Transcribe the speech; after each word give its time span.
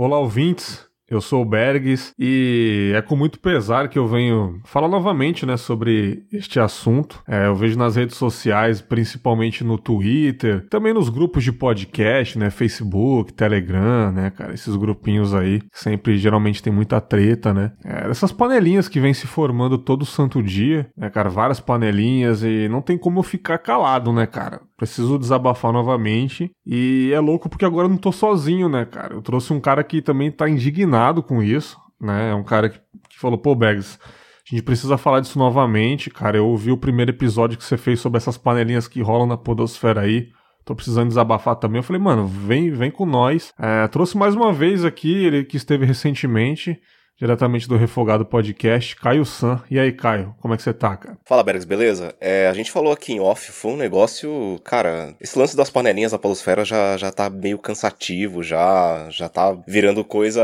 Olá, 0.00 0.16
ouvintes. 0.16 0.86
Eu 1.10 1.20
sou 1.20 1.42
o 1.42 1.44
Bergs 1.44 2.12
e 2.16 2.92
é 2.94 3.02
com 3.02 3.16
muito 3.16 3.40
pesar 3.40 3.88
que 3.88 3.98
eu 3.98 4.06
venho 4.06 4.60
falar 4.64 4.86
novamente 4.86 5.44
né, 5.44 5.56
sobre 5.56 6.22
este 6.32 6.60
assunto. 6.60 7.20
É, 7.26 7.48
eu 7.48 7.54
vejo 7.56 7.76
nas 7.76 7.96
redes 7.96 8.16
sociais, 8.16 8.80
principalmente 8.80 9.64
no 9.64 9.76
Twitter, 9.76 10.68
também 10.68 10.94
nos 10.94 11.08
grupos 11.08 11.42
de 11.42 11.50
podcast, 11.50 12.38
né, 12.38 12.48
Facebook, 12.48 13.32
Telegram, 13.32 14.12
né, 14.12 14.30
cara, 14.30 14.54
esses 14.54 14.76
grupinhos 14.76 15.34
aí 15.34 15.62
sempre 15.72 16.16
geralmente 16.16 16.62
tem 16.62 16.72
muita 16.72 17.00
treta, 17.00 17.52
né? 17.52 17.72
É, 17.84 18.08
essas 18.08 18.30
panelinhas 18.30 18.88
que 18.88 19.00
vem 19.00 19.12
se 19.12 19.26
formando 19.26 19.78
todo 19.78 20.06
santo 20.06 20.40
dia, 20.40 20.88
né, 20.96 21.10
cara, 21.10 21.28
várias 21.28 21.58
panelinhas 21.58 22.44
e 22.44 22.68
não 22.68 22.80
tem 22.80 22.96
como 22.96 23.18
eu 23.18 23.24
ficar 23.24 23.58
calado, 23.58 24.12
né, 24.12 24.28
cara? 24.28 24.60
Preciso 24.78 25.18
desabafar 25.18 25.72
novamente. 25.72 26.52
E 26.64 27.10
é 27.12 27.18
louco 27.18 27.48
porque 27.48 27.64
agora 27.64 27.86
eu 27.86 27.90
não 27.90 27.96
tô 27.96 28.12
sozinho, 28.12 28.68
né, 28.68 28.84
cara? 28.84 29.12
Eu 29.12 29.20
trouxe 29.20 29.52
um 29.52 29.58
cara 29.58 29.82
que 29.82 30.00
também 30.00 30.30
tá 30.30 30.48
indignado 30.48 31.20
com 31.20 31.42
isso, 31.42 31.76
né? 32.00 32.30
É 32.30 32.34
um 32.34 32.44
cara 32.44 32.68
que, 32.70 32.78
que 33.10 33.18
falou, 33.18 33.36
pô, 33.36 33.56
Bags, 33.56 33.98
a 34.00 34.54
gente 34.54 34.62
precisa 34.62 34.96
falar 34.96 35.18
disso 35.18 35.36
novamente, 35.36 36.08
cara. 36.10 36.36
Eu 36.36 36.46
ouvi 36.46 36.70
o 36.70 36.78
primeiro 36.78 37.10
episódio 37.10 37.58
que 37.58 37.64
você 37.64 37.76
fez 37.76 37.98
sobre 37.98 38.18
essas 38.18 38.38
panelinhas 38.38 38.86
que 38.86 39.02
rolam 39.02 39.26
na 39.26 39.36
podosfera 39.36 40.02
aí. 40.02 40.28
Tô 40.64 40.76
precisando 40.76 41.08
desabafar 41.08 41.56
também. 41.56 41.80
Eu 41.80 41.82
falei, 41.82 42.00
mano, 42.00 42.24
vem, 42.26 42.70
vem 42.70 42.90
com 42.90 43.04
nós. 43.04 43.52
É, 43.58 43.88
trouxe 43.88 44.16
mais 44.16 44.36
uma 44.36 44.52
vez 44.52 44.84
aqui, 44.84 45.12
ele 45.12 45.44
que 45.44 45.56
esteve 45.56 45.84
recentemente 45.84 46.80
diretamente 47.18 47.68
do 47.68 47.76
Refogado 47.76 48.24
Podcast, 48.24 48.94
Caio 48.96 49.24
San. 49.24 49.62
E 49.70 49.78
aí, 49.78 49.92
Caio, 49.92 50.34
como 50.40 50.54
é 50.54 50.56
que 50.56 50.62
você 50.62 50.72
tá, 50.72 50.96
cara? 50.96 51.18
Fala, 51.24 51.42
Bergs, 51.42 51.66
beleza? 51.66 52.14
É, 52.20 52.46
a 52.46 52.54
gente 52.54 52.70
falou 52.70 52.92
aqui 52.92 53.12
em 53.12 53.20
off, 53.20 53.50
foi 53.50 53.72
um 53.72 53.76
negócio, 53.76 54.60
cara, 54.64 55.14
esse 55.20 55.38
lance 55.38 55.56
das 55.56 55.68
panelinhas 55.68 56.12
da 56.12 56.18
polosfera 56.18 56.64
já, 56.64 56.96
já 56.96 57.10
tá 57.10 57.28
meio 57.28 57.58
cansativo, 57.58 58.42
já, 58.42 59.08
já 59.10 59.28
tá 59.28 59.52
virando 59.66 60.04
coisa, 60.04 60.42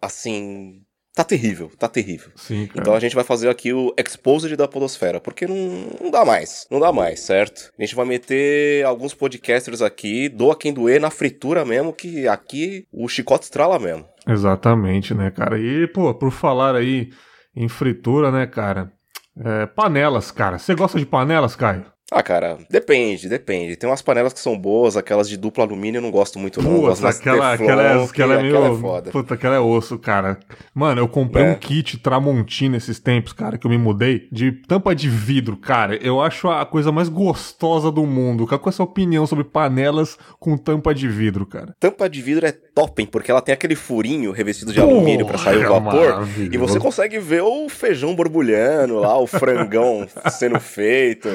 assim, 0.00 0.80
tá 1.18 1.24
terrível, 1.24 1.70
tá 1.76 1.88
terrível. 1.88 2.30
Sim, 2.36 2.66
cara. 2.68 2.80
Então 2.80 2.94
a 2.94 3.00
gente 3.00 3.14
vai 3.14 3.24
fazer 3.24 3.48
aqui 3.48 3.72
o 3.72 3.92
Exposed 3.98 4.54
da 4.56 4.68
Podosfera, 4.68 5.20
porque 5.20 5.46
não, 5.46 5.56
não 6.00 6.10
dá 6.12 6.24
mais, 6.24 6.64
não 6.70 6.78
dá 6.78 6.92
mais, 6.92 7.20
certo? 7.20 7.72
A 7.76 7.82
gente 7.82 7.96
vai 7.96 8.06
meter 8.06 8.86
alguns 8.86 9.14
podcasters 9.14 9.82
aqui, 9.82 10.28
doa 10.28 10.56
quem 10.56 10.72
doer, 10.72 11.00
na 11.00 11.10
fritura 11.10 11.64
mesmo, 11.64 11.92
que 11.92 12.28
aqui 12.28 12.86
o 12.92 13.08
chicote 13.08 13.44
estrala 13.44 13.78
mesmo. 13.80 14.06
Exatamente, 14.28 15.14
né, 15.14 15.30
cara? 15.30 15.58
E, 15.58 15.86
pô, 15.86 16.14
por 16.14 16.30
falar 16.30 16.76
aí 16.76 17.10
em 17.56 17.66
fritura, 17.66 18.30
né, 18.30 18.46
cara? 18.46 18.92
É, 19.36 19.66
panelas, 19.66 20.30
cara. 20.30 20.58
Você 20.58 20.74
gosta 20.74 20.98
de 20.98 21.06
panelas, 21.06 21.56
Caio? 21.56 21.86
Ah, 22.10 22.22
cara, 22.22 22.56
depende, 22.70 23.28
depende. 23.28 23.76
Tem 23.76 23.88
umas 23.88 24.00
panelas 24.00 24.32
que 24.32 24.40
são 24.40 24.58
boas, 24.58 24.96
aquelas 24.96 25.28
de 25.28 25.36
duplo 25.36 25.62
alumínio 25.62 25.98
eu 25.98 26.02
não 26.02 26.10
gosto 26.10 26.38
muito, 26.38 26.62
não. 26.62 26.80
Putz, 26.80 27.04
aquela, 27.04 27.50
Teflon, 27.50 27.64
aquela, 27.66 27.82
é, 27.82 28.02
aquela 28.04 28.34
é 28.34 28.42
meio. 28.42 28.56
aquela 28.56 28.74
é 28.74 28.80
foda. 28.80 29.10
Puta, 29.10 29.34
aquela 29.34 29.54
é 29.56 29.60
osso, 29.60 29.98
cara. 29.98 30.38
Mano, 30.74 31.02
eu 31.02 31.08
comprei 31.08 31.44
É. 31.44 31.50
um 31.50 31.54
kit 31.54 31.98
Tramontina 31.98 32.78
esses 32.78 32.98
tempos, 32.98 33.34
cara, 33.34 33.58
que 33.58 33.66
eu 33.66 33.70
me 33.70 33.76
mudei, 33.76 34.26
de 34.32 34.52
tampa 34.52 34.94
de 34.94 35.06
vidro, 35.06 35.54
cara. 35.58 35.96
Eu 35.96 36.18
acho 36.22 36.48
a 36.48 36.64
coisa 36.64 36.90
mais 36.90 37.10
gostosa 37.10 37.92
do 37.92 38.06
mundo. 38.06 38.46
Qual 38.46 38.58
é 38.64 38.68
a 38.70 38.72
sua 38.72 38.86
opinião 38.86 39.26
sobre 39.26 39.44
panelas 39.44 40.16
com 40.40 40.56
tampa 40.56 40.94
de 40.94 41.06
vidro, 41.08 41.44
cara? 41.44 41.74
Tampa 41.78 42.08
de 42.08 42.22
vidro 42.22 42.46
é 42.46 42.52
top, 42.52 43.02
hein, 43.02 43.08
porque 43.10 43.30
ela 43.30 43.42
tem 43.42 43.52
aquele 43.52 43.74
furinho 43.76 44.32
revestido 44.32 44.72
de 44.72 44.80
alumínio 44.80 45.26
pra 45.26 45.36
sair 45.36 45.58
o 45.58 45.68
Porra, 45.68 45.80
vapor. 45.80 46.28
E 46.50 46.56
você 46.56 46.78
consegue 46.80 47.18
ver 47.18 47.42
o 47.42 47.68
feijão 47.68 48.14
borbulhando 48.14 48.98
lá, 48.98 49.18
o 49.18 49.26
frangão 49.26 50.08
sendo 50.30 50.58
feito, 50.58 51.28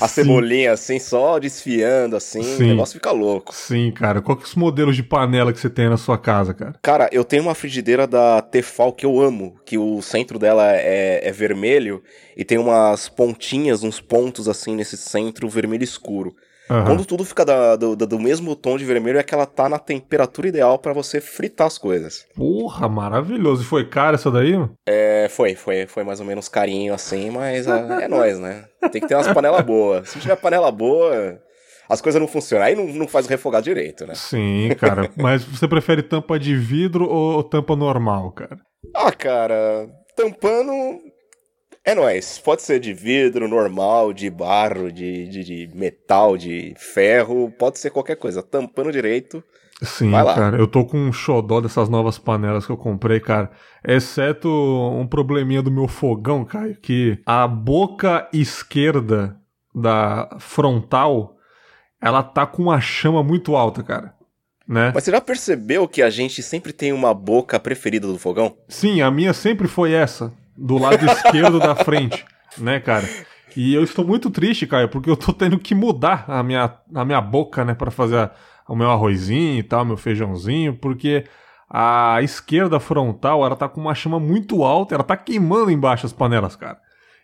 a. 0.00 0.19
cebolinha 0.22 0.72
assim, 0.72 0.98
só 0.98 1.38
desfiando 1.38 2.16
assim, 2.16 2.42
Sim. 2.42 2.64
o 2.64 2.66
negócio 2.68 2.94
fica 2.94 3.10
louco. 3.10 3.54
Sim, 3.54 3.90
cara. 3.90 4.20
Qual 4.20 4.36
que 4.36 4.44
é 4.44 4.46
os 4.46 4.54
modelos 4.54 4.96
de 4.96 5.02
panela 5.02 5.52
que 5.52 5.60
você 5.60 5.70
tem 5.70 5.88
na 5.88 5.96
sua 5.96 6.18
casa, 6.18 6.54
cara? 6.54 6.74
Cara, 6.82 7.08
eu 7.12 7.24
tenho 7.24 7.42
uma 7.42 7.54
frigideira 7.54 8.06
da 8.06 8.40
Tefal 8.40 8.92
que 8.92 9.06
eu 9.06 9.20
amo, 9.20 9.56
que 9.64 9.78
o 9.78 10.00
centro 10.02 10.38
dela 10.38 10.72
é, 10.74 11.20
é 11.22 11.32
vermelho 11.32 12.02
e 12.36 12.44
tem 12.44 12.58
umas 12.58 13.08
pontinhas, 13.08 13.82
uns 13.82 14.00
pontos 14.00 14.48
assim 14.48 14.74
nesse 14.74 14.96
centro 14.96 15.48
vermelho 15.48 15.84
escuro. 15.84 16.34
Aham. 16.70 16.84
Quando 16.84 17.04
tudo 17.04 17.24
fica 17.24 17.44
da- 17.44 17.74
do, 17.76 17.96
do- 17.96 18.18
mesmo 18.18 18.54
tom 18.54 18.78
de 18.78 18.84
vermelho, 18.84 19.18
é 19.18 19.22
que 19.22 19.34
ela 19.34 19.46
tá 19.46 19.68
na 19.68 19.78
temperatura 19.78 20.48
ideal 20.48 20.78
pra 20.78 20.92
você 20.92 21.20
fritar 21.20 21.66
as 21.66 21.76
coisas. 21.76 22.24
Porra, 22.36 22.88
maravilhoso. 22.88 23.62
E 23.62 23.66
foi 23.66 23.84
caro 23.88 24.14
essa 24.14 24.30
daí? 24.30 24.54
É, 24.86 25.26
foi, 25.30 25.54
foi, 25.54 25.86
foi 25.86 26.04
mais 26.04 26.20
ou 26.20 26.26
menos 26.26 26.48
carinho 26.48 26.94
assim, 26.94 27.30
mas 27.30 27.66
ah, 27.66 27.98
é 28.00 28.06
nóis, 28.08 28.38
né? 28.38 28.64
Tem 28.92 29.00
que 29.00 29.08
ter 29.08 29.14
umas 29.16 29.28
panelas 29.32 29.62
boas. 29.62 30.08
Se 30.08 30.20
tiver 30.20 30.36
panela 30.36 30.70
boa, 30.70 31.38
as 31.88 32.00
coisas 32.00 32.20
não 32.20 32.28
funcionam. 32.28 32.64
Aí 32.64 32.76
não, 32.76 32.86
não 32.86 33.08
faz 33.08 33.26
refogar 33.26 33.60
direito, 33.62 34.06
né? 34.06 34.14
Sim, 34.14 34.68
cara. 34.78 35.10
Mas 35.18 35.42
você 35.42 35.66
prefere 35.66 36.02
tampa 36.02 36.38
de 36.38 36.54
vidro 36.54 37.04
ou 37.08 37.42
tampa 37.42 37.74
normal, 37.74 38.30
cara? 38.32 38.56
Ah, 38.94 39.10
cara, 39.12 39.88
tampando. 40.16 40.72
É 41.84 41.94
nóis. 41.94 42.38
Pode 42.38 42.62
ser 42.62 42.78
de 42.78 42.92
vidro, 42.92 43.48
normal, 43.48 44.12
de 44.12 44.28
barro, 44.30 44.92
de, 44.92 45.26
de, 45.28 45.44
de 45.44 45.70
metal, 45.74 46.36
de 46.36 46.74
ferro, 46.76 47.52
pode 47.58 47.78
ser 47.78 47.90
qualquer 47.90 48.16
coisa. 48.16 48.42
Tampando 48.42 48.92
direito. 48.92 49.42
Sim, 49.82 50.10
cara. 50.10 50.58
Eu 50.58 50.66
tô 50.66 50.84
com 50.84 50.98
um 50.98 51.12
xodó 51.12 51.60
dessas 51.60 51.88
novas 51.88 52.18
panelas 52.18 52.66
que 52.66 52.72
eu 52.72 52.76
comprei, 52.76 53.18
cara. 53.18 53.50
Exceto 53.82 54.48
um 54.48 55.06
probleminha 55.06 55.62
do 55.62 55.70
meu 55.70 55.88
fogão, 55.88 56.44
Caio, 56.44 56.76
que 56.76 57.18
a 57.24 57.48
boca 57.48 58.28
esquerda 58.32 59.36
da 59.74 60.36
frontal, 60.38 61.36
ela 62.00 62.22
tá 62.22 62.46
com 62.46 62.64
uma 62.64 62.80
chama 62.80 63.22
muito 63.22 63.56
alta, 63.56 63.82
cara. 63.82 64.14
Né? 64.68 64.92
Mas 64.94 65.04
você 65.04 65.10
já 65.10 65.20
percebeu 65.20 65.88
que 65.88 66.02
a 66.02 66.10
gente 66.10 66.42
sempre 66.42 66.72
tem 66.72 66.92
uma 66.92 67.14
boca 67.14 67.58
preferida 67.58 68.06
do 68.06 68.18
fogão? 68.18 68.56
Sim, 68.68 69.00
a 69.00 69.10
minha 69.10 69.32
sempre 69.32 69.66
foi 69.66 69.92
essa, 69.92 70.32
do 70.60 70.76
lado 70.78 71.04
esquerdo 71.06 71.58
da 71.58 71.74
frente, 71.74 72.24
né, 72.58 72.78
cara? 72.80 73.08
E 73.56 73.74
eu 73.74 73.82
estou 73.82 74.04
muito 74.06 74.30
triste, 74.30 74.66
Caio, 74.66 74.88
porque 74.88 75.10
eu 75.10 75.16
tô 75.16 75.32
tendo 75.32 75.58
que 75.58 75.74
mudar 75.74 76.24
a 76.28 76.42
minha, 76.42 76.72
a 76.94 77.04
minha 77.04 77.20
boca, 77.20 77.64
né, 77.64 77.74
para 77.74 77.90
fazer 77.90 78.16
a- 78.16 78.30
o 78.68 78.76
meu 78.76 78.90
arrozinho 78.90 79.58
e 79.58 79.62
tal, 79.62 79.84
meu 79.84 79.96
feijãozinho, 79.96 80.74
porque 80.74 81.24
a 81.68 82.18
esquerda 82.22 82.78
frontal, 82.78 83.44
ela 83.44 83.56
tá 83.56 83.68
com 83.68 83.80
uma 83.80 83.94
chama 83.94 84.20
muito 84.20 84.62
alta, 84.62 84.94
ela 84.94 85.02
tá 85.04 85.16
queimando 85.16 85.70
embaixo 85.70 86.06
as 86.06 86.12
panelas, 86.12 86.54
cara. 86.56 86.78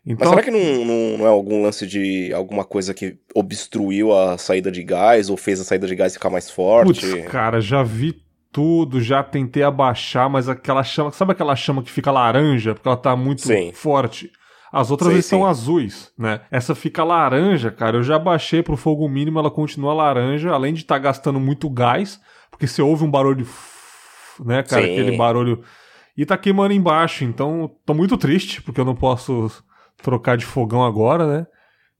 Mas 0.05 0.15
Então, 0.15 0.31
será 0.31 0.43
que 0.43 0.51
não, 0.53 0.85
não, 0.85 1.19
não 1.19 1.27
é 1.27 1.29
algum 1.29 1.63
lance 1.63 1.85
de 1.87 2.33
alguma 2.33 2.65
coisa 2.65 2.95
que 2.95 3.19
obstruiu 3.35 4.17
a 4.17 4.39
saída 4.39 4.71
de 4.71 4.83
gás 4.85 5.29
ou 5.29 5.37
fez 5.37 5.61
a 5.61 5.65
saída 5.65 5.87
de 5.87 5.95
gás 5.97 6.13
ficar 6.15 6.31
mais 6.31 6.49
forte? 6.51 6.87
putz, 7.01 7.31
cara, 7.31 7.61
já 7.61 7.83
vi 7.83 8.13
tudo, 8.57 9.03
já 9.03 9.23
tentei 9.23 9.63
abaixar, 9.63 10.31
mas 10.31 10.49
aquela 10.49 10.83
chama, 10.83 11.11
sabe 11.11 11.33
aquela 11.33 11.55
chama 11.55 11.83
que 11.83 11.91
fica 11.91 12.11
laranja, 12.11 12.73
porque 12.73 12.89
ela 12.89 12.97
tá 12.97 13.15
muito 13.15 13.43
Sim. 13.43 13.71
forte? 13.75 14.33
As 14.73 14.91
outras 14.91 15.13
Sim, 15.13 15.21
são 15.21 15.41
sim. 15.41 15.45
azuis, 15.45 16.11
né? 16.19 16.41
Essa 16.51 16.75
fica 16.75 17.05
laranja, 17.05 17.71
cara. 17.71 17.99
Eu 17.99 18.03
já 18.03 18.19
baixei 18.19 18.63
pro 18.63 18.75
fogo 18.75 19.07
mínimo, 19.11 19.39
ela 19.39 19.51
continua 19.51 19.93
laranja, 19.93 20.53
além 20.53 20.73
de 20.73 20.81
estar 20.81 20.97
gastando 20.97 21.39
muito 21.39 21.69
gás, 21.69 22.19
porque 22.51 22.67
você 22.67 22.81
ouve 22.81 23.05
um 23.05 23.11
barulho, 23.11 23.47
né, 24.43 24.63
cara? 24.63 24.87
Aquele 24.87 25.19
barulho. 25.19 25.63
E 26.17 26.25
tá 26.25 26.39
queimando 26.39 26.73
embaixo, 26.73 27.25
então 27.25 27.71
tô 27.85 27.93
muito 27.93 28.17
triste, 28.17 28.63
porque 28.63 28.81
eu 28.81 28.87
não 28.87 28.97
posso 28.97 29.51
trocar 30.03 30.39
de 30.39 30.47
fogão 30.47 30.83
agora, 30.83 31.27
né? 31.27 31.47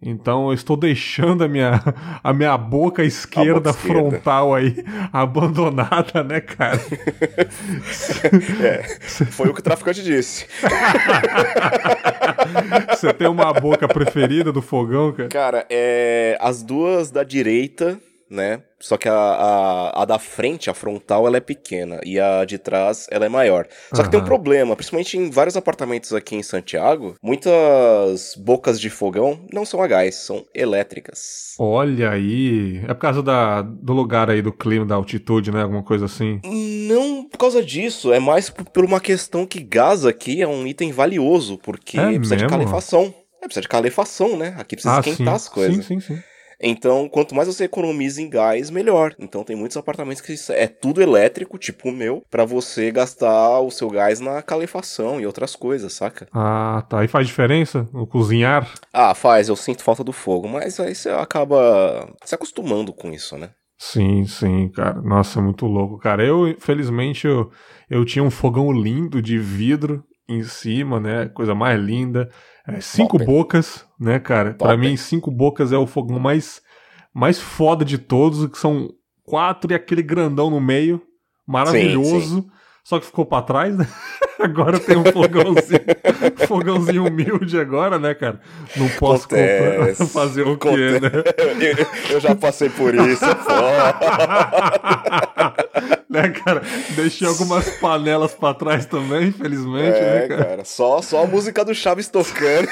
Então 0.01 0.49
eu 0.49 0.55
estou 0.55 0.77
deixando 0.77 1.43
a 1.43 1.49
minha, 1.49 1.81
a 2.23 2.33
minha 2.33 2.57
boca 2.59 3.03
esquerda 3.03 3.55
boca 3.55 3.71
esquerda. 3.71 4.11
frontal 4.11 4.55
aí 4.55 4.85
abandonada, 5.13 6.23
né, 6.23 6.41
cara? 6.41 6.79
É, 8.63 8.83
foi 9.31 9.49
o 9.49 9.55
que 9.55 9.61
o 9.61 9.63
traficante 9.63 10.03
disse. 10.03 10.47
Você 12.91 13.13
tem 13.13 13.29
uma 13.29 13.53
boca 13.53 13.87
preferida 13.89 14.53
do 14.53 14.63
fogão, 14.63 15.13
cara? 15.13 15.29
Cara, 15.29 15.67
é. 15.71 16.37
As 16.41 16.63
duas 16.63 17.11
da 17.11 17.23
direita, 17.23 17.99
né? 18.31 18.63
Só 18.79 18.97
que 18.97 19.09
a, 19.09 19.15
a, 19.15 20.03
a 20.03 20.05
da 20.05 20.19
frente, 20.19 20.69
a 20.69 20.75
frontal, 20.75 21.27
ela 21.27 21.37
é 21.39 21.41
pequena. 21.41 22.01
E 22.05 22.21
a 22.21 22.45
de 22.45 22.59
trás, 22.59 23.07
ela 23.11 23.25
é 23.25 23.29
maior. 23.29 23.67
Só 23.93 24.03
que 24.03 24.11
tem 24.11 24.21
um 24.21 24.25
problema, 24.25 24.77
principalmente 24.77 25.17
em 25.17 25.31
vários 25.31 25.57
apartamentos 25.57 26.13
aqui 26.13 26.37
em 26.37 26.43
Santiago, 26.43 27.15
muitas 27.23 28.35
bocas 28.37 28.81
de 28.81 28.91
fogão 28.91 29.41
não 29.53 29.65
são 29.65 29.81
a 29.83 29.87
gás, 29.87 30.17
são 30.17 30.45
elétricas. 30.55 31.55
Olha 31.59 32.11
aí. 32.11 32.79
É 32.87 32.95
por 32.95 33.01
causa 33.01 33.23
da, 33.23 33.63
do 33.63 33.93
lugar 33.93 34.29
aí, 34.29 34.43
do 34.43 34.53
clima, 34.53 34.85
da 34.85 34.95
altitude, 34.95 35.51
né? 35.51 35.63
Alguma 35.63 35.83
coisa 35.83 36.05
assim. 36.05 36.41
Não 36.45 37.25
por 37.25 37.39
causa 37.39 37.63
disso, 37.65 38.13
é 38.13 38.21
mais 38.21 38.51
por, 38.51 38.85
uma 38.85 39.01
questão 39.01 39.47
que 39.47 39.61
gás 39.61 40.05
aqui 40.05 40.43
é 40.43 40.49
um 40.49 40.67
item 40.67 40.93
valioso, 40.93 41.59
porque 41.59 41.99
É 41.99 42.07
precisa 42.13 42.37
de 42.37 42.45
mesmo? 42.45 42.51
calefação. 42.59 43.15
É, 43.41 43.45
precisa 43.47 43.63
de 43.63 43.69
calefação, 43.69 44.37
né? 44.37 44.55
Aqui 44.59 44.77
precisa 44.77 44.99
esquentar 45.01 45.35
as 45.35 45.49
coisas. 45.49 45.79
Ah, 45.79 45.83
Sim, 45.83 46.01
sim, 46.01 46.15
sim. 46.15 46.23
Então, 46.61 47.09
quanto 47.09 47.35
mais 47.35 47.49
você 47.49 47.65
economiza 47.65 48.21
em 48.23 48.29
gás, 48.29 48.71
melhor. 48.71 49.15
Então, 49.19 49.45
tem 49.45 49.57
muitos 49.57 49.77
apartamentos 49.77 50.23
que 50.23 50.35
é 50.53 50.67
tudo 50.67 51.03
elétrico, 51.03 51.59
tipo 51.59 51.89
o 51.89 51.93
meu, 51.93 52.23
pra 52.31 52.45
você 52.45 52.91
gastar 52.91 53.61
o 53.61 53.71
seu 53.71 53.91
gás 53.91 54.21
na 54.21 54.43
calefação 54.43 55.21
e 55.21 55.27
outras 55.27 55.55
coisas, 55.55 55.93
saca? 55.93 56.27
Ah, 56.33 56.85
tá. 56.89 57.05
E 57.05 57.09
faz 57.09 57.27
diferença 57.27 57.87
no 57.93 58.07
cozinhar? 58.07 58.73
Ah, 58.93 59.15
faz, 59.15 59.49
eu 59.49 59.57
sinto 59.57 59.83
falta 59.83 60.03
do 60.03 60.13
fogo, 60.13 60.49
mas 60.49 60.81
aí 60.81 60.95
você 60.95 61.11
acaba 61.11 62.09
se 62.25 62.35
acostumando 62.35 62.93
com 62.93 63.11
isso, 63.11 63.37
né? 63.37 63.51
Sim, 63.79 64.25
sim, 64.25 64.71
cara. 64.71 65.01
Nossa, 65.03 65.39
é 65.39 65.43
muito 65.43 65.67
louco, 65.67 65.99
cara. 65.99 66.25
Eu, 66.25 66.57
felizmente, 66.59 67.27
eu, 67.27 67.51
eu 67.91 68.05
tinha 68.05 68.23
um 68.23 68.31
fogão 68.31 68.73
lindo 68.73 69.21
de 69.21 69.39
vidro 69.39 70.03
em 70.29 70.43
cima, 70.43 70.99
né? 70.99 71.27
Coisa 71.29 71.55
mais 71.55 71.81
linda. 71.81 72.29
É, 72.67 72.81
cinco 72.81 73.19
Top. 73.19 73.31
bocas, 73.31 73.85
né, 73.99 74.19
cara? 74.19 74.55
Para 74.55 74.77
mim, 74.77 74.97
cinco 74.97 75.31
bocas 75.31 75.73
é 75.73 75.79
o 75.79 75.87
fogão 75.87 76.19
mais, 76.19 76.61
mais 77.15 77.41
foda 77.41 77.85
de 77.85 77.99
todos, 77.99 78.47
que 78.51 78.59
são 78.59 78.91
quatro 79.25 79.73
e 79.73 79.75
aquele 79.75 80.03
grandão 80.03 80.51
no 80.51 80.61
meio. 80.61 81.03
Maravilhoso. 81.47 82.37
Sim, 82.37 82.43
sim. 82.43 82.51
Só 82.87 83.01
que 83.01 83.07
ficou 83.07 83.27
para 83.27 83.43
trás, 83.43 83.77
né? 83.77 83.87
Agora 84.39 84.79
tem 84.79 84.97
um 84.97 85.05
fogãozinho, 85.05 85.81
fogãozinho 86.47 87.07
humilde 87.07 87.59
agora, 87.59 87.99
né, 87.99 88.15
cara? 88.15 88.41
Não 88.77 88.89
posso 88.91 89.29
comprar, 89.29 89.95
fazer 90.07 90.43
o 90.43 90.57
quê, 90.57 91.01
né? 91.01 91.11
Eu, 91.39 92.15
eu, 92.15 92.21
já 92.21 92.35
passei 92.35 92.69
por 92.69 92.95
isso, 92.95 93.25
né, 96.09 96.31
cara? 96.31 96.63
Deixei 96.95 97.27
algumas 97.27 97.69
panelas 97.79 98.35
pra 98.35 98.55
trás 98.55 98.87
também, 98.87 99.29
infelizmente, 99.29 99.99
é, 99.99 100.21
né, 100.21 100.29
cara? 100.29 100.45
cara? 100.45 100.65
Só, 100.65 101.03
só 101.03 101.25
a 101.25 101.27
música 101.27 101.65
do 101.65 101.75
Chaves 101.75 102.09
tocando. 102.09 102.69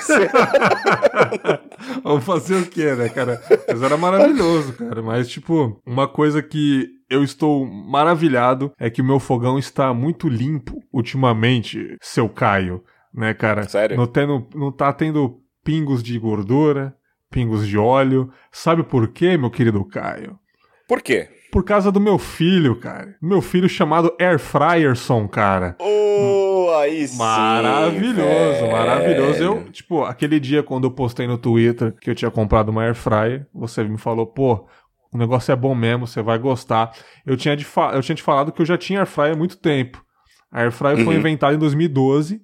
Vamos 2.03 2.25
fazer 2.25 2.57
o 2.57 2.67
quê, 2.67 2.95
né, 2.95 3.09
cara? 3.09 3.41
Mas 3.69 3.83
era 3.83 3.97
maravilhoso, 3.97 4.73
cara. 4.75 5.03
Mas, 5.03 5.29
tipo, 5.29 5.81
uma 5.87 6.09
coisa 6.09 6.43
que 6.43 6.89
eu 7.09 7.23
estou 7.23 7.67
maravilhado 7.67 8.73
é 8.79 8.89
que 8.91 9.03
o 9.03 9.05
meu 9.05 9.21
fogão 9.21 9.59
está 9.59 9.93
muito 9.93 10.29
limpo 10.29 10.83
ultimamente, 10.93 11.97
seu 12.01 12.29
Caio, 12.29 12.83
né, 13.13 13.35
cara? 13.35 13.69
Sério? 13.69 13.97
Não, 13.97 14.07
tendo, 14.07 14.47
não 14.55 14.73
tá 14.73 14.93
tendo 14.93 15.41
pingos 15.63 16.03
de 16.03 16.19
gordura, 16.19 16.95
pingos 17.31 17.67
de 17.67 17.79
óleo. 17.79 18.31
Sabe 18.51 18.83
por 18.83 19.09
quê, 19.09 19.37
meu 19.37 19.51
querido 19.51 19.85
Caio? 19.85 20.39
Por 20.87 21.01
quê? 21.03 21.29
Por 21.55 21.63
causa 21.63 21.93
do 21.93 22.01
meu 22.01 22.19
filho, 22.19 22.75
cara. 22.75 23.15
Meu 23.23 23.41
filho 23.41 23.69
chamado 23.69 24.13
Air 24.21 24.41
Fryerson, 24.41 25.29
cara. 25.29 25.77
Oh, 25.79 26.69
aí 26.81 27.07
sim. 27.07 27.17
Maravilhoso, 27.17 28.19
velho. 28.19 28.73
maravilhoso. 28.73 29.41
Eu, 29.41 29.71
tipo, 29.71 30.03
aquele 30.03 30.41
dia 30.41 30.65
quando 30.65 30.89
eu 30.89 30.91
postei 30.91 31.29
no 31.29 31.39
Twitter 31.39 31.95
que 32.01 32.11
eu 32.11 32.15
tinha 32.17 32.29
comprado 32.29 32.71
uma 32.71 32.83
Air 32.83 32.97
Fryer, 32.97 33.47
você 33.55 33.85
me 33.85 33.97
falou, 33.97 34.27
pô, 34.27 34.67
o 35.13 35.17
negócio 35.17 35.53
é 35.53 35.55
bom 35.55 35.77
mesmo, 35.77 36.09
você 36.09 36.21
vai 36.23 36.41
gostar. 36.41 36.91
Eu 37.25 37.37
tinha, 37.37 37.57
de 37.57 37.65
eu 37.93 38.03
tinha 38.03 38.17
te 38.17 38.23
falado 38.25 38.51
que 38.51 38.61
eu 38.61 38.67
já 38.67 38.77
tinha 38.77 38.99
Air 38.99 39.07
Fryer 39.07 39.35
há 39.35 39.39
muito 39.39 39.57
tempo. 39.57 40.05
A 40.51 40.63
Air 40.63 40.73
Fryer 40.73 40.99
uhum. 40.99 41.05
foi 41.05 41.15
inventada 41.15 41.55
em 41.55 41.59
2012. 41.59 42.43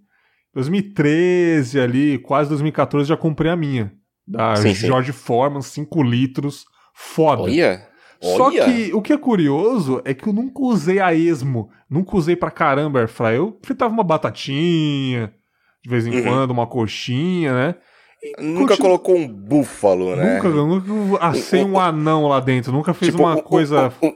2013 0.54 1.80
ali, 1.80 2.18
quase 2.18 2.48
2014, 2.48 3.08
já 3.08 3.16
comprei 3.16 3.50
a 3.50 3.56
minha. 3.56 3.92
Da 4.24 4.54
sim, 4.54 4.72
George 4.72 5.12
sim. 5.12 5.18
Foreman, 5.18 5.62
5 5.62 6.00
litros. 6.00 6.64
Foda. 6.94 7.42
Olha. 7.42 7.89
Só 8.22 8.48
Olha. 8.48 8.64
que 8.64 8.92
o 8.92 9.00
que 9.00 9.12
é 9.12 9.18
curioso 9.18 10.02
é 10.04 10.12
que 10.12 10.26
eu 10.26 10.32
nunca 10.32 10.60
usei 10.62 11.00
a 11.00 11.14
esmo. 11.14 11.70
Nunca 11.88 12.16
usei 12.16 12.36
pra 12.36 12.50
caramba 12.50 13.00
Air. 13.00 13.34
Eu 13.34 13.58
fritava 13.62 13.92
uma 13.92 14.04
batatinha, 14.04 15.32
de 15.82 15.90
vez 15.90 16.06
em 16.06 16.14
uhum. 16.14 16.22
quando, 16.22 16.50
uma 16.50 16.66
coxinha, 16.66 17.54
né? 17.54 17.74
Nunca 18.38 18.76
continu... 18.76 18.88
colocou 18.98 19.16
um 19.16 19.26
búfalo, 19.26 20.14
né? 20.14 20.34
Nunca, 20.34 20.48
nunca 20.50 21.24
assei 21.24 21.64
um, 21.64 21.72
um 21.72 21.80
anão 21.80 22.26
lá 22.26 22.38
dentro, 22.38 22.70
nunca 22.70 22.92
fez 22.92 23.12
tipo, 23.12 23.22
uma 23.22 23.36
um, 23.36 23.42
coisa. 23.42 23.90
Um, 24.02 24.12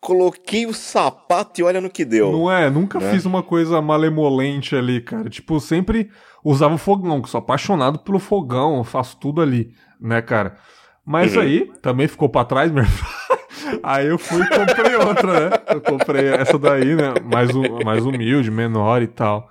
Coloquei 0.00 0.66
o 0.66 0.74
sapato 0.74 1.60
e 1.60 1.62
olha 1.62 1.80
no 1.80 1.88
que 1.88 2.04
deu. 2.04 2.32
Não 2.32 2.50
é? 2.50 2.68
Nunca 2.68 2.98
né? 2.98 3.12
fiz 3.12 3.24
uma 3.24 3.40
coisa 3.40 3.80
malemolente 3.80 4.74
ali, 4.74 5.00
cara. 5.00 5.30
Tipo, 5.30 5.60
sempre 5.60 6.10
usava 6.44 6.74
o 6.74 6.78
fogão, 6.78 7.22
que 7.22 7.30
sou 7.30 7.38
apaixonado 7.38 8.00
pelo 8.00 8.18
fogão, 8.18 8.82
faço 8.82 9.16
tudo 9.18 9.40
ali, 9.40 9.70
né, 10.00 10.20
cara? 10.20 10.58
Mas 11.04 11.34
uhum. 11.34 11.42
aí, 11.42 11.72
também 11.80 12.06
ficou 12.06 12.28
pra 12.28 12.44
trás, 12.44 12.70
meu 12.70 12.84
Aí 13.82 14.06
eu 14.06 14.18
fui 14.18 14.42
e 14.42 14.48
comprei 14.48 14.94
outra, 14.96 15.50
né? 15.50 15.56
Eu 15.68 15.80
comprei 15.80 16.28
essa 16.28 16.58
daí, 16.58 16.94
né? 16.94 17.14
Mais, 17.24 17.50
mais 17.84 18.04
humilde, 18.04 18.50
menor 18.50 19.02
e 19.02 19.06
tal. 19.06 19.48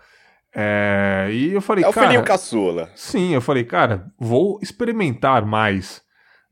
É, 0.53 1.29
e 1.31 1.53
eu 1.53 1.61
falei, 1.61 1.83
é 1.83 1.87
o 1.87 1.93
cara. 1.93 2.07
filhinho 2.07 2.25
caçula. 2.25 2.89
Sim, 2.95 3.33
eu 3.33 3.41
falei, 3.41 3.63
cara, 3.63 4.11
vou 4.19 4.59
experimentar 4.61 5.45
mais 5.45 6.01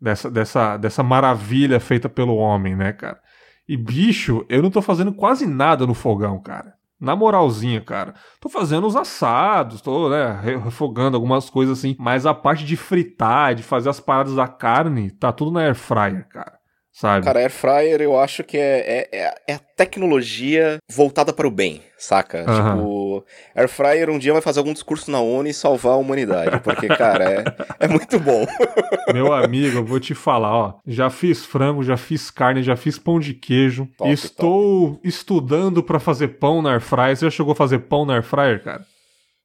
dessa, 0.01 0.31
dessa, 0.31 0.78
dessa 0.78 1.04
maravilha 1.04 1.80
feita 1.80 2.07
pelo 2.07 2.36
homem, 2.36 2.75
né, 2.75 2.94
cara? 2.94 3.19
E 3.68 3.75
bicho, 3.78 4.45
eu 4.50 4.63
não 4.63 4.72
tô 4.72 4.81
fazendo 4.81 5.13
quase 5.13 5.45
nada 5.45 5.86
no 5.86 5.94
fogão, 5.94 6.42
cara. 6.42 6.74
Na 7.00 7.16
moralzinha, 7.16 7.81
cara. 7.81 8.13
Tô 8.42 8.50
fazendo 8.50 8.86
os 8.86 8.96
assados, 8.96 9.81
tô, 9.81 10.10
né, 10.10 10.40
refogando 10.63 11.16
algumas 11.16 11.50
coisas 11.50 11.80
assim. 11.80 11.96
Mas 11.98 12.25
a 12.25 12.34
parte 12.34 12.66
de 12.66 12.75
fritar, 12.75 13.56
de 13.56 13.63
fazer 13.63 13.90
as 13.90 14.00
paradas 14.00 14.36
da 14.36 14.48
carne, 14.48 15.10
tá 15.12 15.31
tudo 15.31 15.51
na 15.51 15.62
air 15.62 15.75
fryer, 15.75 16.28
cara 16.28 16.58
sabe? 17.00 17.25
Cara, 17.25 17.40
air 17.40 17.50
fryer 17.50 18.01
eu 18.01 18.19
acho 18.19 18.44
que 18.44 18.57
é, 18.57 19.07
é, 19.12 19.36
é 19.48 19.54
a 19.54 19.60
tecnologia 19.60 20.78
voltada 20.92 21.31
para 21.31 21.48
o 21.48 21.51
bem, 21.51 21.81
saca? 21.98 22.40
Uhum. 22.40 22.56
Tipo, 22.56 23.25
air 23.56 23.69
fryer 23.69 24.10
um 24.10 24.19
dia 24.19 24.34
vai 24.34 24.42
fazer 24.42 24.60
algum 24.60 24.74
discurso 24.74 25.10
na 25.10 25.22
ONU 25.22 25.48
e 25.48 25.54
salvar 25.54 25.94
a 25.94 25.98
humanidade, 25.98 26.60
porque, 26.60 26.88
cara, 26.90 27.24
é, 27.80 27.86
é 27.86 27.88
muito 27.88 28.19
bom. 28.19 28.46
Meu 29.13 29.31
amigo, 29.31 29.78
eu 29.78 29.86
vou 29.86 30.00
te 30.00 30.13
falar, 30.13 30.54
ó, 30.54 30.74
já 30.86 31.10
fiz 31.10 31.46
frango, 31.46 31.84
já 31.84 31.96
fiz 31.96 32.30
carne, 32.30 32.62
já 32.62 32.75
fiz 32.75 33.00
pão 33.00 33.18
de 33.18 33.34
queijo, 33.34 33.88
top, 33.98 34.12
estou 34.12 34.90
top. 34.95 35.07
estudando 35.07 35.81
para 35.81 36.00
fazer 36.00 36.28
pão 36.40 36.62
na 36.62 36.74
air 36.74 36.81
fryer. 36.81 37.16
Você 37.16 37.25
já 37.25 37.31
chegou 37.31 37.54
a 37.54 37.56
fazer 37.56 37.80
pão 37.80 38.06
na 38.06 38.16
air 38.16 38.24
fryer, 38.24 38.62
cara? 38.62 38.86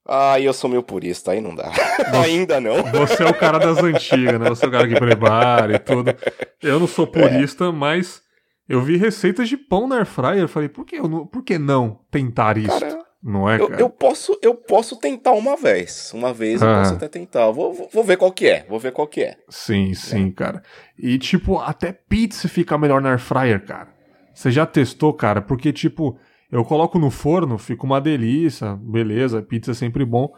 Ah, 0.06 0.39
eu 0.39 0.53
sou 0.53 0.69
meio 0.69 0.83
purista, 0.83 1.33
aí 1.33 1.41
não 1.41 1.55
dá. 1.55 1.71
Você, 2.11 2.17
Ainda 2.17 2.61
não. 2.61 2.83
Você 2.93 3.23
é 3.23 3.27
o 3.27 3.35
cara 3.35 3.59
das 3.59 3.79
antigas, 3.79 4.39
né? 4.39 4.49
Você 4.51 4.67
é 4.67 4.69
o 4.69 4.71
cara 4.71 4.87
que 4.87 4.95
prepara 4.95 5.75
e 5.75 5.79
tudo. 5.79 6.15
Eu 6.62 6.79
não 6.79 6.87
sou 6.87 7.06
purista, 7.06 7.67
é. 7.67 7.73
mas 7.73 8.23
eu 8.69 8.83
vi 8.83 8.99
receitas 8.99 9.49
de 9.49 9.56
pão 9.56 9.89
na 9.89 9.97
air 9.97 10.06
fryer. 10.06 10.47
Falei, 10.47 10.69
por 10.69 10.85
que, 10.85 10.97
eu 10.97 11.09
não, 11.09 11.27
por 11.27 11.43
que 11.43 11.59
não 11.59 12.01
tentar 12.11 12.59
isso? 12.59 12.79
Cara, 12.79 12.99
não 13.23 13.49
é, 13.49 13.59
eu, 13.59 13.69
cara? 13.69 13.81
Eu 13.81 13.89
posso, 13.89 14.39
eu 14.43 14.55
posso 14.55 14.97
tentar 14.99 15.33
uma 15.33 15.56
vez. 15.56 16.12
Uma 16.12 16.35
vez 16.35 16.61
eu 16.61 16.69
ah. 16.69 16.81
posso 16.81 16.95
até 16.95 17.09
tentar. 17.09 17.50
Vou, 17.50 17.73
vou, 17.73 17.89
vou, 17.91 18.05
ver 18.05 18.19
qual 18.19 18.31
que 18.31 18.47
é. 18.47 18.67
Vou 18.69 18.79
ver 18.79 18.93
qual 18.93 19.07
que 19.07 19.23
é. 19.23 19.39
Sim, 19.49 19.95
sim, 19.95 20.29
é. 20.29 20.33
cara. 20.33 20.62
E, 20.99 21.19
tipo, 21.19 21.59
até 21.59 21.93
pizza 21.93 22.47
fica 22.47 22.77
melhor 22.77 23.00
na 23.00 23.11
air 23.12 23.19
fryer, 23.19 23.65
cara. 23.65 23.89
Você 24.35 24.50
já 24.50 24.67
testou, 24.67 25.15
cara? 25.15 25.41
Porque, 25.41 25.73
tipo 25.73 26.19
eu 26.55 26.65
coloco 26.65 27.01
no 27.01 27.11
forno, 27.11 27.59
fica 27.59 27.85
uma 27.85 28.01
delícia, 28.01 28.79
beleza, 28.81 29.43
pizza 29.43 29.73
é 29.73 29.75
sempre 29.75 30.05
bom. 30.05 30.33